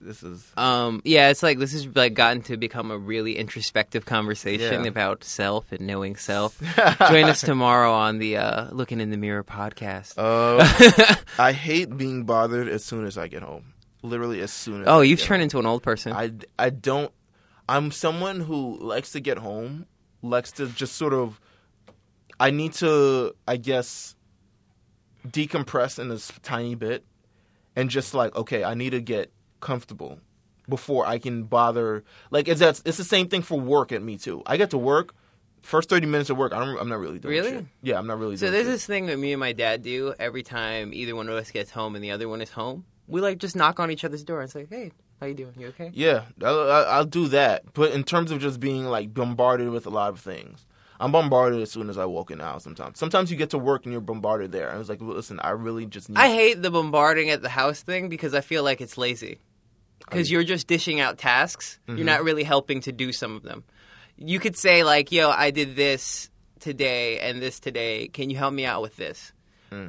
[0.00, 4.04] This is Um, yeah, it's like this has like gotten to become a really introspective
[4.06, 4.88] conversation Yeah.
[4.90, 6.60] about self and knowing self.
[7.08, 10.14] Join us tomorrow on the uh, Looking in the Mirror podcast.
[10.16, 13.74] Uh, I hate being bothered as soon as I get home.
[14.02, 14.88] Literally as soon as.
[14.88, 15.44] oh, I you've turned home.
[15.44, 16.12] into an old person.
[16.12, 17.12] I I don't.
[17.68, 19.86] I'm someone who likes to get home,
[20.22, 21.40] likes to just sort of
[22.40, 24.14] I need to, I guess,
[25.26, 27.04] decompress in this tiny bit
[27.74, 30.18] and just like, okay, I need to get comfortable
[30.68, 32.04] before I can bother.
[32.30, 34.42] Like, it's that's it's the same thing for work at me too.
[34.46, 35.14] I get to work.
[35.62, 37.50] First thirty minutes of work, I don't, I'm not really doing Really?
[37.50, 37.64] shit.
[37.82, 38.36] Yeah, I'm not really.
[38.36, 38.72] So there's shit.
[38.72, 41.70] this thing that me and my dad do every time either one of us gets
[41.70, 42.84] home and the other one is home.
[43.08, 45.54] We like just knock on each other's door and say, "Hey, how you doing?
[45.58, 47.64] You okay?" Yeah, I'll, I'll I'll do that.
[47.74, 50.64] But in terms of just being like bombarded with a lot of things,
[51.00, 52.62] I'm bombarded as soon as I walk in the house.
[52.62, 54.70] Sometimes, sometimes you get to work and you're bombarded there.
[54.70, 56.18] I was like, listen, I really just need.
[56.18, 59.40] I hate the bombarding at the house thing because I feel like it's lazy.
[60.10, 61.78] Because you're just dishing out tasks.
[61.86, 62.26] You're not mm-hmm.
[62.26, 63.64] really helping to do some of them.
[64.16, 66.30] You could say like, "Yo, I did this
[66.60, 68.08] today and this today.
[68.08, 69.32] Can you help me out with this?"
[69.70, 69.88] Hmm.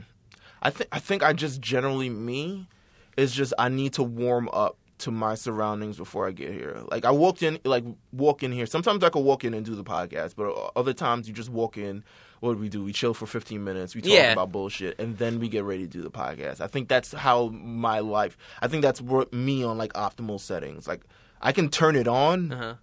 [0.62, 2.68] I think I think I just generally me
[3.18, 6.82] is just I need to warm up to my surroundings before I get here.
[6.92, 8.66] Like I walked in, like walk in here.
[8.66, 11.78] Sometimes I could walk in and do the podcast, but other times you just walk
[11.78, 12.04] in.
[12.42, 12.84] What do we do?
[12.84, 13.96] We chill for 15 minutes.
[13.96, 14.32] We talk Yeah.
[14.32, 16.62] about bullshit, and then we get ready to do the podcast.
[16.62, 18.38] I think that's how my life.
[18.62, 20.88] I think that's what me on like optimal settings.
[20.88, 21.02] Like
[21.42, 22.74] I can turn it on, Uh-huh.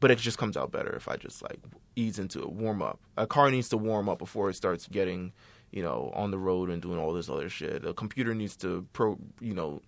[0.00, 1.58] but it just comes out better if I just like
[1.96, 3.00] ease into it, warm up.
[3.16, 5.32] A car needs to warm up before it starts getting,
[5.72, 7.84] you know, on the road and doing all this other shit.
[7.84, 9.80] A computer needs to pro, you know,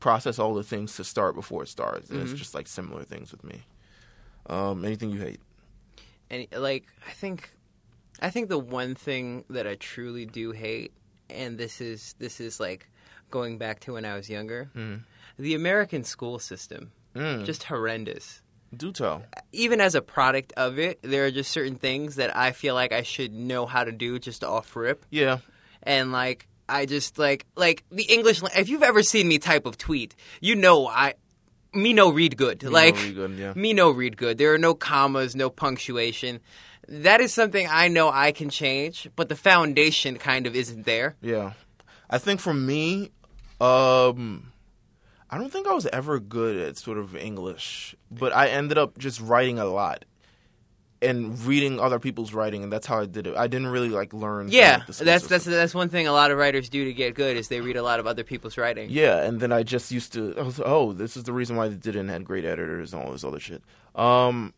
[0.00, 2.10] process all the things to start before it starts.
[2.10, 3.62] And it's just like similar things with me.
[4.46, 5.40] Um, anything you hate?
[6.30, 7.54] and like I think
[8.20, 10.92] I think the one thing that I truly do hate
[11.30, 12.86] and this is this is like
[13.30, 14.70] going back to when I was younger
[15.38, 18.42] the American school system Mm, just horrendous
[18.76, 19.22] do tell.
[19.52, 22.92] even as a product of it there are just certain things that I feel like
[22.92, 25.38] I should know how to do just off rip Yeah,
[25.82, 29.78] and like I just like like the English if you've ever seen me type of
[29.78, 31.14] tweet you know I
[31.74, 33.32] me no read good like really good.
[33.38, 34.38] Yeah, me no read good.
[34.38, 36.40] There are no commas, no punctuation.
[36.88, 41.16] That is something I know I can change, but the foundation kind of isn't there.
[41.20, 41.52] yeah.
[42.10, 43.10] I think for me,
[43.60, 44.50] um,
[45.28, 48.96] I don't think I was ever good at sort of English, but I ended up
[48.96, 50.06] just writing a lot
[51.00, 53.36] and reading other people's writing, and that's how I did it.
[53.36, 54.48] I didn't really like learn.
[54.50, 56.92] Yeah, like, the school that's that's that's one thing a lot of writers do to
[56.92, 58.88] get good is they read a lot of other people's writing.
[58.90, 60.34] Yeah, and then I just used to.
[60.38, 63.12] I was, oh, this is the reason why they didn't have great editors and all
[63.12, 63.62] this other shit.
[63.94, 64.54] Um,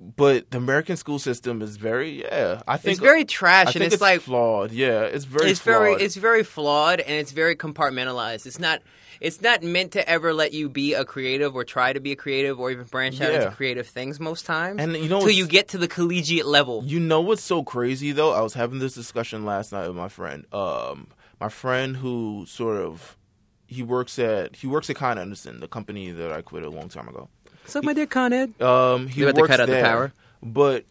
[0.00, 2.62] but the American school system is very yeah.
[2.66, 4.72] I think It's very I trash, think and it's, it's like flawed.
[4.72, 5.78] Yeah, it's very it's flawed.
[5.78, 8.46] very it's very flawed and it's very compartmentalized.
[8.46, 8.80] It's not
[9.20, 12.16] it's not meant to ever let you be a creative or try to be a
[12.16, 13.42] creative or even branch out Yeah.
[13.42, 14.80] into creative things most times.
[14.80, 16.82] And you know until you get to the collegiate level.
[16.86, 18.32] You know what's so crazy though?
[18.32, 20.46] I was having this discussion last night with my friend.
[20.52, 21.08] Um,
[21.40, 23.16] my friend who sort of
[23.66, 26.88] he works at he works at Con Edison, the company that I quit a long
[26.88, 27.28] time ago.
[27.66, 28.60] So my dear Con Ed.
[28.60, 30.12] Um, he You had to works cut out the there, power?
[30.42, 30.84] but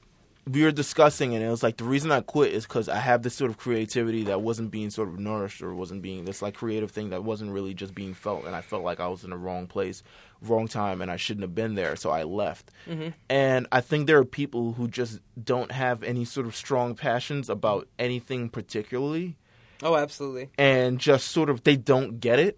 [0.49, 3.21] we were discussing, and it was like the reason I quit is because I have
[3.23, 6.55] this sort of creativity that wasn't being sort of nourished or wasn't being this like
[6.55, 9.29] creative thing that wasn't really just being felt, and I felt like I was in
[9.29, 10.01] the wrong place,
[10.41, 12.71] wrong time, and I shouldn't have been there, so I left.
[12.87, 13.09] Mm-hmm.
[13.29, 17.49] And I think there are people who just don't have any sort of strong passions
[17.49, 19.35] about anything particularly
[19.83, 20.49] Oh, absolutely.
[20.57, 22.57] and just sort of they don't get it.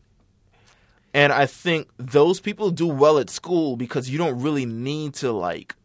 [1.14, 5.32] And I think those people do well at school because you don't really need to
[5.34, 5.76] like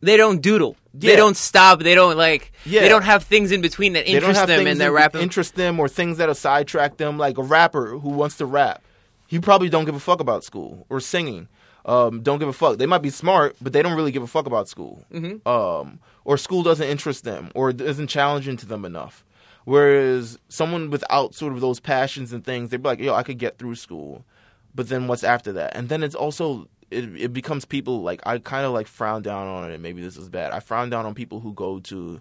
[0.00, 0.76] They don't doodle.
[0.94, 1.80] They don't stop.
[1.80, 2.52] They don't like.
[2.64, 2.82] Yeah.
[2.82, 5.20] They don't have things in between that they don't interest have them, they're that rapping.
[5.22, 7.18] interest them or things that'll sidetrack them.
[7.18, 8.82] Like a rapper who wants to rap,
[9.26, 11.48] he probably don't give a fuck about school or singing.
[11.84, 12.78] Um, don't give a fuck.
[12.78, 15.04] They might be smart, but they don't really give a fuck about school.
[15.12, 15.46] Mm-hmm.
[15.46, 19.24] Um, or school doesn't interest them, or it isn't challenging to them enough.
[19.64, 23.38] Whereas someone without sort of those passions and things, they'd be like, "Yo, I could
[23.38, 24.24] get through school,"
[24.74, 25.76] but then what's after that?
[25.76, 29.46] And then it's also it, it becomes people like I kind of like frown down
[29.46, 29.80] on it.
[29.80, 30.52] Maybe this is bad.
[30.52, 32.20] I frown down on people who go to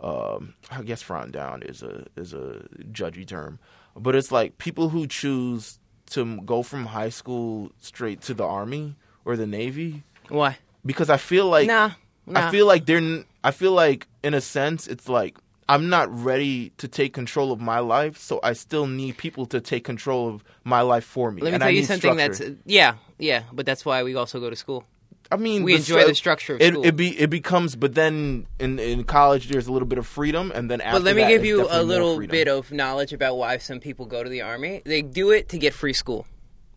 [0.00, 3.58] um, I guess frown down is a is a judgy term,
[3.96, 5.78] but it's like people who choose
[6.10, 8.94] to go from high school straight to the army
[9.24, 10.58] or the navy Why?
[10.84, 11.92] because I feel like nah,
[12.26, 12.46] nah.
[12.46, 15.38] I feel like they're I feel like in a sense it's like
[15.68, 19.60] I'm not ready to take control of my life, so I still need people to
[19.60, 21.42] take control of my life for me.
[21.42, 22.44] Let me and tell I you something structure.
[22.50, 23.42] that's yeah, yeah.
[23.52, 24.84] But that's why we also go to school.
[25.30, 26.84] I mean, we the enjoy the structure of it, school.
[26.84, 30.52] It be it becomes, but then in in college there's a little bit of freedom,
[30.54, 33.36] and then after But let me that, give you a little bit of knowledge about
[33.36, 34.82] why some people go to the army.
[34.84, 36.26] They do it to get free school.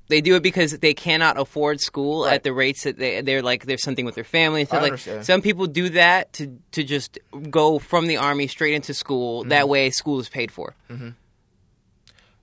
[0.10, 2.34] They do it because they cannot afford school Right.
[2.34, 4.66] at the rates that they they're like there's something with their family.
[4.66, 5.26] So I like understand.
[5.26, 7.18] some people do that to to just
[7.50, 9.44] go from the army straight into school.
[9.46, 9.70] That Mm-hmm.
[9.72, 10.76] way school is paid for.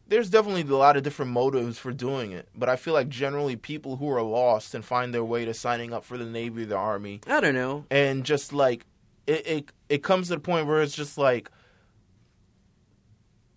[0.08, 3.56] there's definitely a lot of different motives for doing it, but I feel like generally
[3.56, 6.66] people who are lost and find their way to signing up for the Navy or
[6.66, 7.84] the Army I don't know.
[7.90, 8.86] and just like
[9.26, 11.50] it, it it comes to the point where it's just like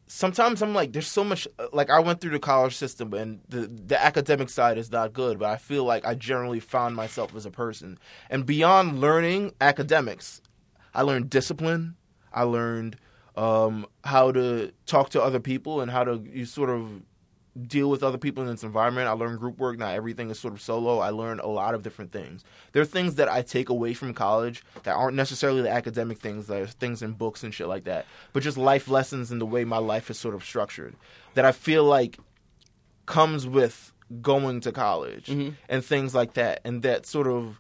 [0.10, 1.47] sometimes I'm like, there's so much.
[1.72, 5.39] Like I went through the college system, and the the academic side is not good,
[5.39, 7.97] but I feel like I generally found myself as a person.
[8.30, 10.41] And beyond learning academics,
[10.93, 11.95] I learned discipline.
[12.34, 12.97] I learned
[13.38, 17.03] um, how to talk to other people and how to you sort of
[17.68, 19.07] deal with other people in this environment.
[19.07, 19.78] I learned group work.
[19.78, 20.99] Not everything is sort of solo.
[20.99, 22.43] I learned a lot of different things.
[22.72, 26.47] There are things that I take away from college that aren't necessarily the academic things.
[26.47, 29.64] There's things in books and shit like that, but just life lessons in the way
[29.66, 30.95] my life is sort of structured
[31.34, 32.18] that I feel like
[33.05, 33.91] comes with
[34.22, 35.53] going to college Mhm.
[35.68, 37.60] and things like that, and that sort of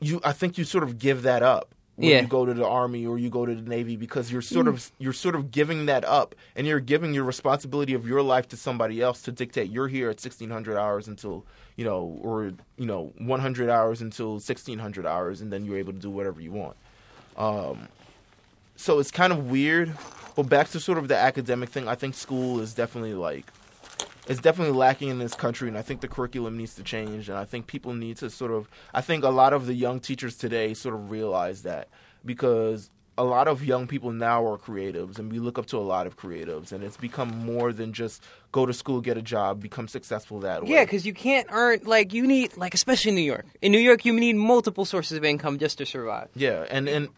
[0.00, 0.20] you.
[0.24, 2.20] I think you sort of give that up when Yeah.
[2.22, 4.92] you go to the army or you go to the navy because you're sort of
[5.00, 8.56] you're sort of giving that up and you're giving your responsibility of your life to
[8.56, 11.44] somebody else to dictate you're here at 1600 hours until
[11.74, 15.98] you know or you know 100 hours until 1600 hours and then you're able to
[15.98, 16.76] do whatever you want
[17.36, 17.88] um
[18.76, 19.92] so it's kind of weird
[20.36, 23.44] but back to sort of the academic thing i think school is definitely like
[24.28, 27.28] it's definitely lacking in this country, and I think the curriculum needs to change.
[27.28, 28.68] And I think people need to sort of.
[28.94, 31.88] I think a lot of the young teachers today sort of realize that
[32.24, 35.80] because a lot of young people now are creatives, and we look up to a
[35.80, 38.22] lot of creatives, and it's become more than just
[38.52, 40.70] go to school, get a job, become successful that way.
[40.70, 43.46] Yeah, because you can't earn like you need like especially in New York.
[43.60, 46.28] In New York, you need multiple sources of income just to survive.
[46.34, 47.08] yeah, and and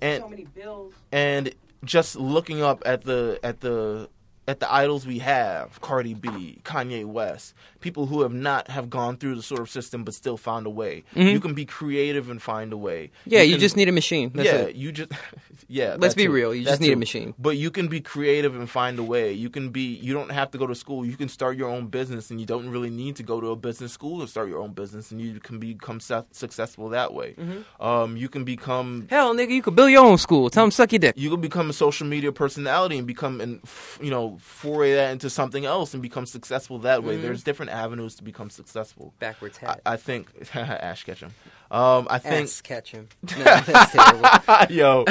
[0.00, 0.94] and so many bills.
[1.12, 1.54] and
[1.84, 4.08] just looking up at the at the
[4.48, 7.54] at the idols we have cardi b kanye west
[7.86, 10.74] people who have not have gone through the sort of system but still found a
[10.82, 10.94] way
[11.34, 13.34] you can be creative and find a way Mm-hmm.
[13.34, 14.28] Yeah, you, can- just need a machine.
[14.34, 14.76] That's yeah it.
[14.82, 15.10] you just
[15.78, 17.28] yeah Let's be real, you That just need a machine.
[17.46, 20.48] but you can be creative and find a way you can be you don't have
[20.52, 23.14] to go to school you can start your own business and you don't really need
[23.20, 25.98] to go to a business school to start your own business and you can become
[26.08, 27.60] su- successful that way Mm-hmm.
[27.88, 30.44] um, you can become Hell, nigga, you can build your own school.
[30.50, 31.14] Tell them suck your dick.
[31.24, 35.08] you can become a social media personality and become and f- you know foray that
[35.12, 37.14] into something else and become successful that way.
[37.24, 39.12] There's different avenues to become successful.
[39.18, 39.80] Backwards I, hat.
[39.86, 41.32] I think Ash Ketchum.
[41.70, 43.08] Um, I think Ass catch him.
[43.36, 44.28] No, that's terrible.
[44.74, 45.04] yo,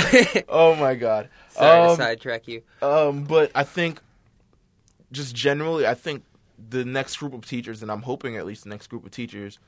[0.49, 1.29] oh my god.
[1.49, 2.61] Sorry to Um, sidetrack you.
[2.81, 4.01] um, but I think
[5.11, 6.23] just generally, I think
[6.69, 9.59] the next group of teachers, and I'm hoping at least the next group of teachers,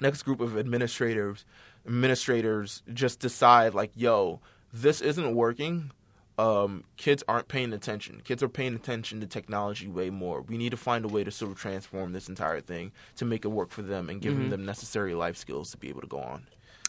[0.00, 1.44] next group of administrators,
[1.86, 4.40] administrators just decide like, yo,
[4.72, 5.90] this isn't working.
[6.36, 8.20] Um, kids aren't paying attention.
[8.24, 10.40] Kids are paying attention to technology way more.
[10.40, 13.44] We need to find a way to sort of transform this entire thing to make
[13.44, 16.08] it work for them and give them the necessary life skills to be able to
[16.08, 16.46] go on.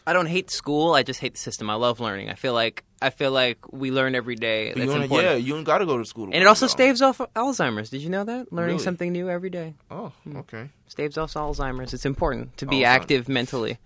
[0.07, 0.93] I don't hate school.
[0.93, 1.67] I just hate the system.
[1.69, 2.29] I love learning.
[2.29, 4.71] I feel like I feel like we learn every day.
[4.73, 5.11] That's important.
[5.23, 6.27] yeah, you don't got to go to school.
[6.27, 7.89] To And it also staves off Alzheimer's.
[7.89, 8.53] Did you know that?
[8.53, 8.83] Learning Really?
[8.83, 10.69] something new every day Oh, okay.
[10.87, 11.93] staves off Alzheimer's.
[11.93, 12.85] It's important to be Alzheimer's.
[12.85, 13.77] active mentally.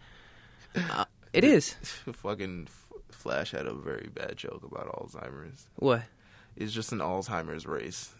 [0.75, 1.73] Uh, it is.
[2.13, 2.67] Fucking
[3.19, 5.67] Flash had a very bad joke about Alzheimer's.
[5.75, 6.03] What?
[6.55, 8.13] It's just an Alzheimer's race.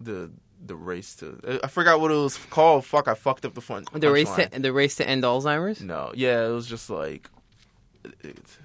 [0.00, 0.30] The
[0.64, 2.84] the race to I forgot what it was called.
[2.84, 3.84] Fuck, I fucked up the fun.
[3.92, 4.50] The race punchline.
[4.52, 5.80] to the race to end Alzheimer's.
[5.80, 7.28] No, yeah, it was just like.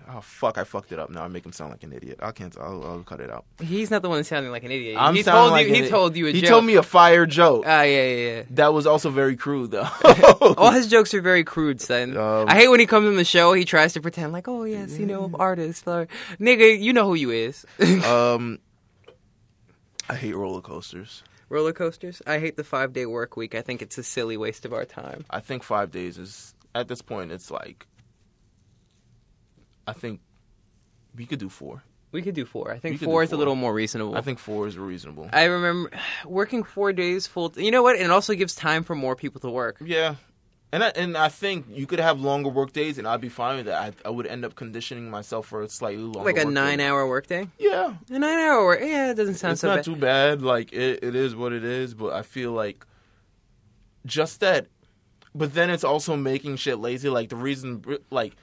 [0.10, 0.58] Oh fuck!
[0.58, 1.10] I fucked it up.
[1.10, 2.20] Now I make him sound like an idiot.
[2.22, 2.58] I can't.
[2.58, 3.46] I'll, I'll cut it out.
[3.62, 4.98] He's not the one sounding like an idiot.
[5.00, 5.76] I'm he told like you.
[5.76, 6.50] He told you a He joke.
[6.50, 7.66] told me a fire joke.
[7.68, 8.44] Ah, yeah, yeah, yeah.
[8.52, 9.88] that was also very crude, though.
[10.58, 12.18] All his jokes are very crude, son.
[12.18, 13.54] Um, I hate when he comes on the show.
[13.54, 16.08] He tries to pretend like, oh yes, you know, artist, or,
[16.40, 17.66] nigga, you know who you is.
[18.06, 18.60] um,
[20.10, 21.24] I hate roller coasters.
[21.50, 22.22] Roller coasters.
[22.26, 23.56] I hate the five day work week.
[23.56, 25.26] I think it's a silly waste of our time.
[25.30, 27.32] I think five days is at this point.
[27.32, 27.86] It's like.
[29.88, 30.20] I think
[31.16, 31.84] we could do four.
[32.12, 32.72] We could do four.
[32.72, 34.16] I think could four is a little more reasonable.
[34.16, 35.30] I think four is reasonable.
[35.34, 35.92] I remember
[36.26, 37.54] working four days full.
[37.58, 37.96] you know what?
[37.96, 39.78] And it also gives time for more people to work.
[39.82, 40.16] Yeah,
[40.72, 43.58] and I, and I think you could have longer work days, and I'd be fine
[43.58, 43.82] with that.
[44.06, 46.78] I, I would end up conditioning myself for a slightly longer, Like a work nine
[46.80, 47.48] day.
[47.58, 48.80] Yeah, A nine hour work.
[48.82, 49.86] Yeah, it doesn't sound it's so not bad.
[49.86, 50.42] too bad.
[50.42, 51.94] Like it, it is what it is.
[51.94, 52.86] But I feel like
[54.06, 54.68] just that.
[55.34, 57.10] But then it's also making shit lazy.
[57.10, 58.36] Like the reason, like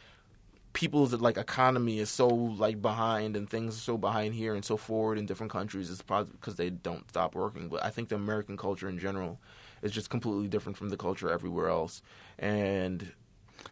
[0.75, 4.77] people's like economy is so like behind and things are so behind here and so
[4.77, 7.69] forward in different countries is probably because they don't stop working.
[7.69, 9.41] But I think the American culture in general
[9.83, 12.03] is just completely different from the culture everywhere else.
[12.39, 13.13] And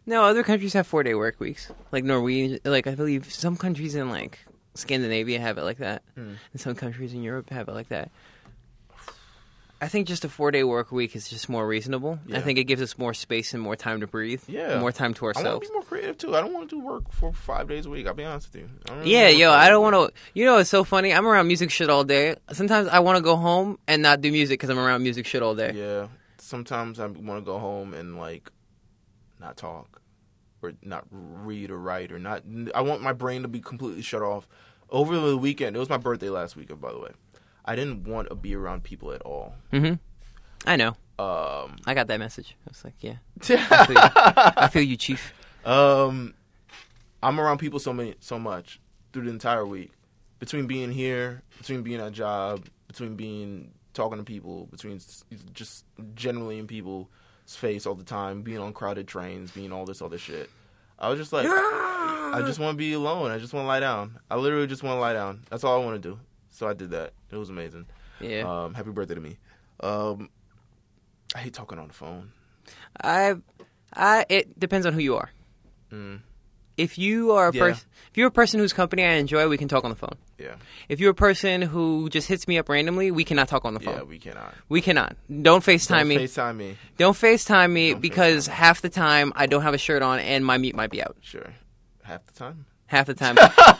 [0.05, 1.71] No, other countries have four day work weeks.
[1.91, 4.39] Like Norwegian, like I believe some countries in like
[4.73, 6.33] Scandinavia have it like that, Hmm.
[6.51, 8.09] and some countries in Europe have it like that.
[9.83, 12.17] I think just a four day work week is just more reasonable.
[12.31, 14.41] I think it gives us more space and more time to breathe.
[14.47, 14.79] Yeah.
[14.79, 15.45] more time to ourselves.
[15.45, 16.35] I want to be more creative too.
[16.35, 18.07] I don't want to do work for five days a week.
[18.07, 18.69] I'll be honest with you.
[19.03, 20.21] Yeah, yo, I don't want to.
[20.33, 21.13] You know, it's so funny.
[21.13, 22.35] I'm around music shit all day.
[22.53, 25.43] Sometimes I want to go home and not do music because I'm around music shit
[25.43, 25.73] all day.
[25.75, 26.07] Yeah.
[26.37, 28.49] Sometimes I want to go home and like
[29.41, 30.01] not talk.
[30.61, 32.43] or not read or write or not.
[32.73, 34.47] I want my brain to be completely shut off.
[34.89, 37.09] Over the weekend, it was my birthday last weekend, by the way.
[37.65, 39.55] I didn't want to be around people at all.
[39.71, 39.95] Mm-hmm.
[40.65, 40.95] I know.
[41.19, 42.55] Um, I got that message.
[42.67, 43.15] I was like, yeah,
[43.49, 45.33] I feel you, I feel you chief.
[45.65, 46.33] um,
[47.21, 48.79] I'm around people so many, so much
[49.11, 49.91] through the entire week.
[50.39, 54.99] Between being here, between being at a job, between being talking to people, between
[55.53, 55.85] just
[56.15, 57.07] generally in people's
[57.47, 60.49] face all the time, being on crowded trains, being all this other shit.
[60.99, 63.31] I was just like, I just want to be alone.
[63.31, 64.19] I just want to lie down.
[64.29, 65.43] I literally just want to lie down.
[65.49, 66.19] That's all I want to do.
[66.53, 67.11] So I did that.
[67.31, 67.85] It was amazing.
[68.21, 68.41] Yeah.
[68.63, 69.37] Um, happy birthday to me.
[69.81, 70.29] Um,
[71.35, 72.31] I hate talking on the phone.
[73.03, 73.35] I,
[73.93, 74.25] I.
[74.29, 75.29] It depends on who you are.
[75.91, 76.21] Mm,
[76.77, 77.59] If you are a Yeah.
[77.59, 80.15] person, if you're a person whose company I enjoy, we can talk on the phone.
[80.39, 80.55] yeah,
[80.89, 83.79] If you're a person who just hits me up randomly, we cannot talk on the
[83.79, 83.95] phone.
[83.97, 84.03] yeah.
[84.03, 84.53] We cannot.
[84.69, 85.15] We cannot.
[85.41, 86.17] Don't FaceTime Don't me.
[86.17, 86.77] FaceTime me.
[86.97, 88.51] don't FaceTime me Don't because FaceTime.
[88.51, 91.15] half the time I don't have a shirt on and my meat might be out.
[91.21, 91.53] Sure.
[92.03, 92.65] Half the time.
[92.87, 93.35] Half the time.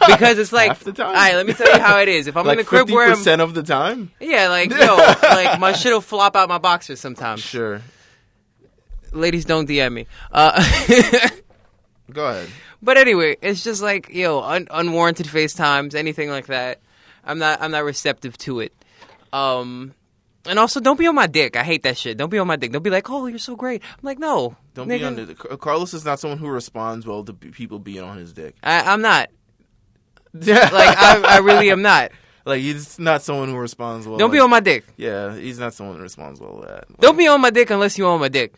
[0.08, 1.08] because it's like, Half the time?
[1.08, 2.28] all right, let me tell you how it is.
[2.28, 4.12] If I'm like in the crib where I'm, percent of the time.
[4.20, 7.41] yeah, like, yo, like my shit'll flop out my boxers sometimes.
[7.41, 7.82] Sure.
[9.12, 10.08] Ladies, don't DM me.
[10.32, 10.54] Uh,
[12.12, 12.49] Go ahead.
[12.82, 16.80] but anyway, it's just like, yo, un- unwarranted FaceTimes, anything like that.
[17.24, 18.74] I'm not, I'm not receptive to it.
[19.32, 19.93] Um,
[20.46, 21.56] and also, don't be on my dick.
[21.56, 22.18] I hate that shit.
[22.18, 22.72] Don't be on my dick.
[22.72, 23.82] Don't be like, oh, you're so great.
[23.84, 24.56] I'm like, no.
[24.74, 25.08] Don't be nigga.
[25.08, 25.26] under.
[25.26, 28.56] The, Carlos is not someone who responds well to people being on his dick.
[28.64, 29.30] I, I'm not.
[30.34, 32.12] Like, I, I really am not.
[32.44, 34.18] like he's not someone who responds well.
[34.18, 34.84] Don't be on my dick.
[34.98, 37.00] Yeah, he's not someone who responds well to that.
[37.00, 38.56] Don't be on my dick unless you on my dick.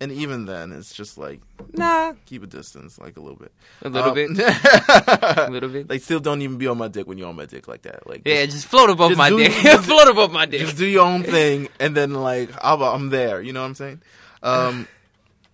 [0.00, 1.40] And even then, it's just like
[1.72, 3.52] Nah, keep a distance, like a little bit.
[3.82, 5.88] a little Um, bit, a little bit.
[5.88, 8.06] like, still don't even be on my dick when you're on my dick like that.
[8.06, 9.52] Like, yeah, just, just float above just my do- dick.
[9.62, 10.60] just- float above my dick.
[10.62, 13.40] just do your own thing, and then like I'm, I'm there.
[13.40, 14.02] You know what I'm saying?
[14.42, 14.88] Um,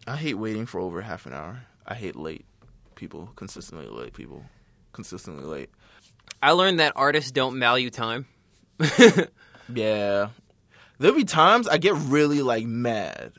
[0.07, 1.63] I hate waiting for over half an hour.
[1.87, 2.47] I hate late
[2.95, 4.45] people, consistently late people,
[4.93, 5.71] consistently late.
[6.43, 8.27] I learned that artists don't value time.
[9.73, 10.31] Yeah.
[10.99, 13.33] There'll be times I get really like mad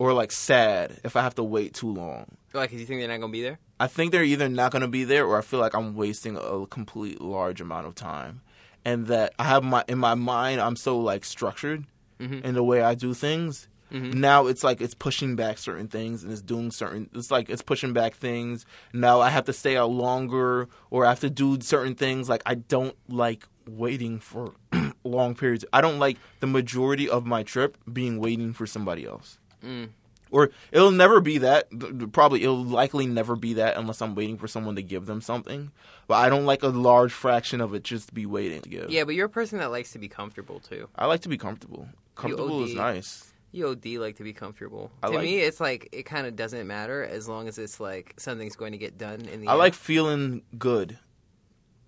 [0.00, 2.24] or like sad if I have to wait too long.
[2.54, 3.58] like, 'cause you think they're not gonna be there?
[3.78, 6.66] I think they're either not to be there or I feel like I'm wasting a
[6.66, 8.40] complete large amount of time.
[8.84, 11.84] And that I have my in my mind I'm so like structured
[12.18, 12.42] Mhm.
[12.42, 13.68] in the way I do things.
[13.92, 14.14] Mhm.
[14.14, 17.62] Now it's like it's pushing back certain things and it's doing certain it's like it's
[17.62, 18.64] pushing back things.
[18.94, 22.42] Now I have to stay out longer or I have to do certain things like
[22.46, 24.54] I don't like waiting for
[25.04, 25.64] long periods.
[25.72, 29.38] I don't like the majority of my trip being waiting for somebody else.
[29.64, 29.90] Mm.
[30.32, 31.68] Or it'll never be that.
[31.70, 35.06] th- th- Probably it'll likely never be that unless I'm waiting for someone to give
[35.06, 35.72] them something.
[36.06, 38.90] But I don't like a large fraction of it just to be waiting to give.
[38.90, 40.88] Yeah, but you're a person that likes to be comfortable too.
[40.96, 41.88] I like to be comfortable.
[42.14, 43.32] Comfortable is nice.
[43.52, 44.92] You OD like to be comfortable.
[45.02, 47.80] I to like- me, it's like it kind of doesn't matter as long as it's
[47.80, 49.48] like something's going to get done in the.
[49.48, 49.58] I end.
[49.58, 50.96] like feeling good.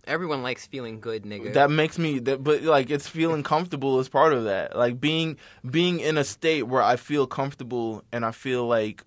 [0.04, 1.52] Everyone likes feeling good, nigga.
[1.54, 4.76] That makes me that but like it's feeling comfortable is part of that.
[4.76, 5.36] Like being
[5.68, 9.04] being in a state where I feel comfortable and I feel like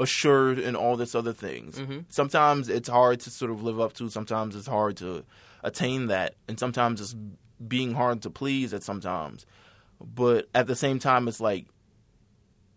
[0.00, 1.78] assured and all this other things.
[1.78, 2.06] Mhm.
[2.08, 5.24] Sometimes it's hard to sort of live up to, sometimes it's hard to
[5.62, 7.14] attain that, and sometimes it's
[7.68, 9.46] being hard to please at sometimes.
[10.04, 11.66] But at the same time it's like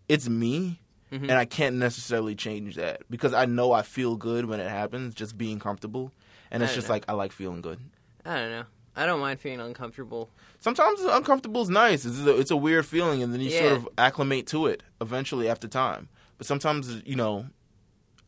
[0.08, 0.80] it's me
[1.10, 1.22] Mhm.
[1.22, 5.12] and I can't necessarily change that because I know I feel good when it happens
[5.14, 6.12] just being comfortable.
[6.50, 6.94] And it's just know.
[6.94, 7.78] like I like feeling good.
[8.24, 8.64] I don't know.
[8.96, 10.28] I don't mind feeling uncomfortable.
[10.58, 12.04] sometimes uncomfortable is nice.
[12.04, 15.48] It's a, it's a weird feeling, and then you sort of acclimate to it eventually
[15.48, 16.08] after time.
[16.36, 17.46] But sometimes, you know,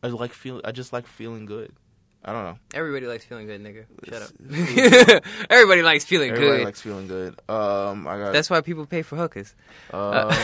[0.01, 0.61] I like feel.
[0.63, 1.73] I just like feeling good.
[2.23, 2.57] I don't know.
[2.75, 3.85] Everybody likes feeling good, nigga.
[4.07, 5.23] Shut up.
[5.49, 6.37] Everybody likes feeling good.
[6.37, 6.65] Everybody good.
[6.65, 7.33] likes feeling good.
[7.49, 8.31] Um, I got.
[8.33, 9.55] That's why people pay for hookers.
[9.91, 10.35] um, Uh, I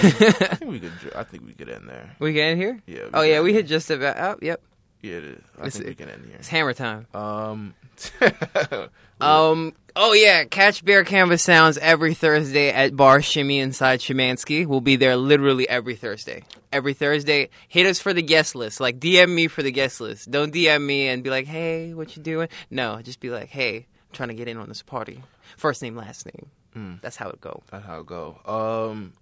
[0.56, 0.92] think we could.
[1.16, 2.16] I think we could end there.
[2.20, 2.82] we get in here?
[2.88, 3.10] Yeah.
[3.14, 4.18] Oh yeah, we hit just about.
[4.18, 4.62] Oh, yep.
[5.02, 5.44] Yeah, it is.
[5.58, 6.36] I It's- think we can end here.
[6.40, 7.08] It's hammer time.
[7.14, 7.74] Um.
[9.20, 9.74] Um.
[9.96, 14.68] Oh yeah, catch Bear Canvas Sounds every Thursday at Bar Shimmy inside Shemansky.
[14.68, 16.44] We'll be there literally every Thursday.
[16.72, 18.80] Every Thursday, hit us for the guest list.
[18.80, 20.30] Like DM me for the guest list.
[20.30, 23.78] Don't DM me and be like, "Hey, what you doing?" No, just be like, "Hey,
[23.78, 25.24] I'm trying to get in on this party."
[25.58, 26.52] First name, last name.
[26.76, 27.02] Mm.
[27.02, 27.64] That's how it go.
[27.72, 28.40] That's how it go.
[28.46, 29.14] Um.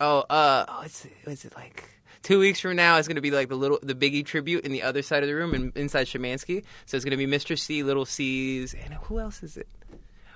[0.00, 1.88] Oh, uh, oh, it's what's it like?
[2.22, 4.82] Two weeks from now, is gonna be like the little the Biggie tribute in the
[4.82, 6.64] other side of the room, in, inside Shemansky.
[6.86, 7.58] So it's gonna be Mr.
[7.58, 9.68] Cee, Little C's, and who else is it?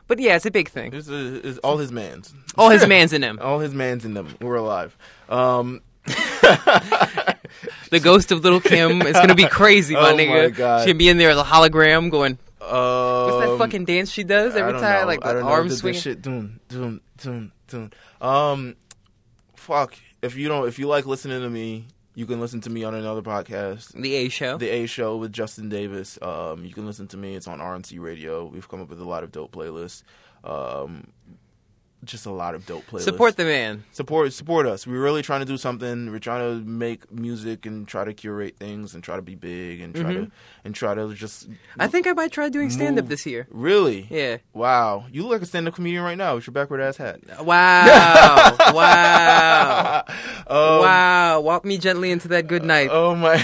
[0.07, 0.93] But yeah, it's a big thing.
[0.95, 2.35] It's, a, it's all his mans.
[2.57, 3.39] All his mans in them.
[3.41, 4.35] All his mans in them.
[4.41, 4.97] We're alive.
[5.29, 5.81] Um.
[7.91, 9.03] The ghost of Little Kim.
[9.03, 10.45] is gonna be crazy, my Oh nigga.
[10.45, 10.85] my God.
[10.85, 12.39] She'll be in there, the hologram, going.
[12.61, 15.03] Uh What's that Um, fucking dance she does every time?
[15.03, 15.07] know.
[15.07, 15.47] Like I the know.
[15.49, 16.01] arm swinging.
[16.01, 17.91] Shit, doom, doom, doom, doom.
[18.21, 18.75] Um,
[19.55, 19.95] fuck.
[20.25, 22.95] If you don't, if you like listening to me, You can listen to me on
[22.95, 24.57] another podcast, The A Show.
[24.57, 26.17] The A Show with Justin Davis.
[26.23, 27.35] Um, you can listen to me.
[27.35, 28.45] It's on RNC Radio.
[28.47, 30.05] We've come up with a lot of dope playlists.
[30.45, 31.09] Um,
[32.05, 33.03] just a lot of dope playlists.
[33.03, 33.85] Support the man.
[33.93, 34.87] support support us.
[34.87, 36.11] We're really trying to do something.
[36.11, 39.81] We're trying to make music and try to curate things and try to be big
[39.81, 40.31] and try to
[40.65, 41.49] and try to just
[41.79, 43.47] I think I might try doing stand up this year.
[43.51, 44.07] really.
[44.11, 44.39] Yeah.
[44.53, 47.21] Wow, you look like a stand-up comedian right now with your backward ass hat.
[47.45, 48.57] Wow.
[48.73, 50.05] wow.
[50.47, 51.41] Um, wow.
[51.41, 52.91] Walk me gently into that good night.
[52.93, 53.43] Oh my.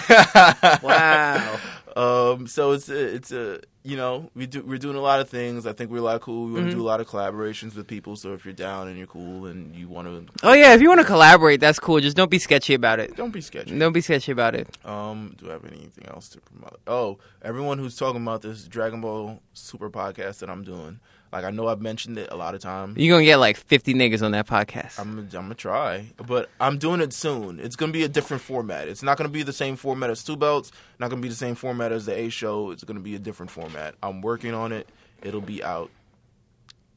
[0.83, 1.59] Wow.
[1.97, 2.47] Um.
[2.47, 5.67] So it's a, it's a you know we do we're doing a lot of things.
[5.67, 6.47] I think we're a lot of cool.
[6.47, 6.71] We want Mm-hmm.
[6.71, 8.17] to do a lot of collaborations with people.
[8.17, 10.89] So if you're down and you're cool and you want to, Oh yeah, if you
[10.89, 11.99] want to collaborate, that's cool.
[12.01, 13.17] Just don't be sketchy about it.
[13.17, 13.79] don't be sketchy.
[13.79, 14.69] Don't be sketchy about it.
[14.85, 16.81] Um, do I have anything else to promote?
[16.87, 21.01] Oh, everyone who's talking about this Dragon Ball Super podcast that I'm doing,
[21.33, 22.97] like I know I've mentioned it a lot of times.
[22.99, 24.99] You're gonna get like 50 niggas on that podcast.
[24.99, 27.61] I'm I'm gonna try, but I'm doing it soon.
[27.61, 28.89] It's gonna be a different format.
[28.89, 30.73] It's not gonna be the same format as Two Belts.
[30.99, 32.71] Not gonna be the same format as the A Show.
[32.71, 33.95] It's gonna be a different format.
[34.03, 34.89] I'm working on it.
[35.23, 35.91] It'll be out.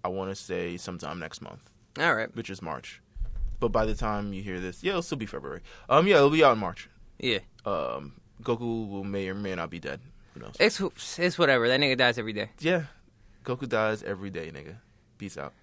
[0.04, 2.34] I want to say sometime next month, All right.
[2.36, 3.02] which is March.
[3.60, 5.62] But by the time you hear this, yeah, it'll still be February.
[5.88, 6.90] Um, yeah, it'll be out in March.
[7.20, 7.40] Yeah.
[7.66, 10.02] Um, Goku will may or may not be dead.
[10.34, 10.56] Who knows?
[10.60, 10.82] It's
[11.20, 11.68] it's whatever.
[11.70, 12.50] That nigga dies every day.
[12.60, 12.84] Yeah,
[13.44, 14.78] Goku dies every day, nigga.
[15.18, 15.54] Peace out.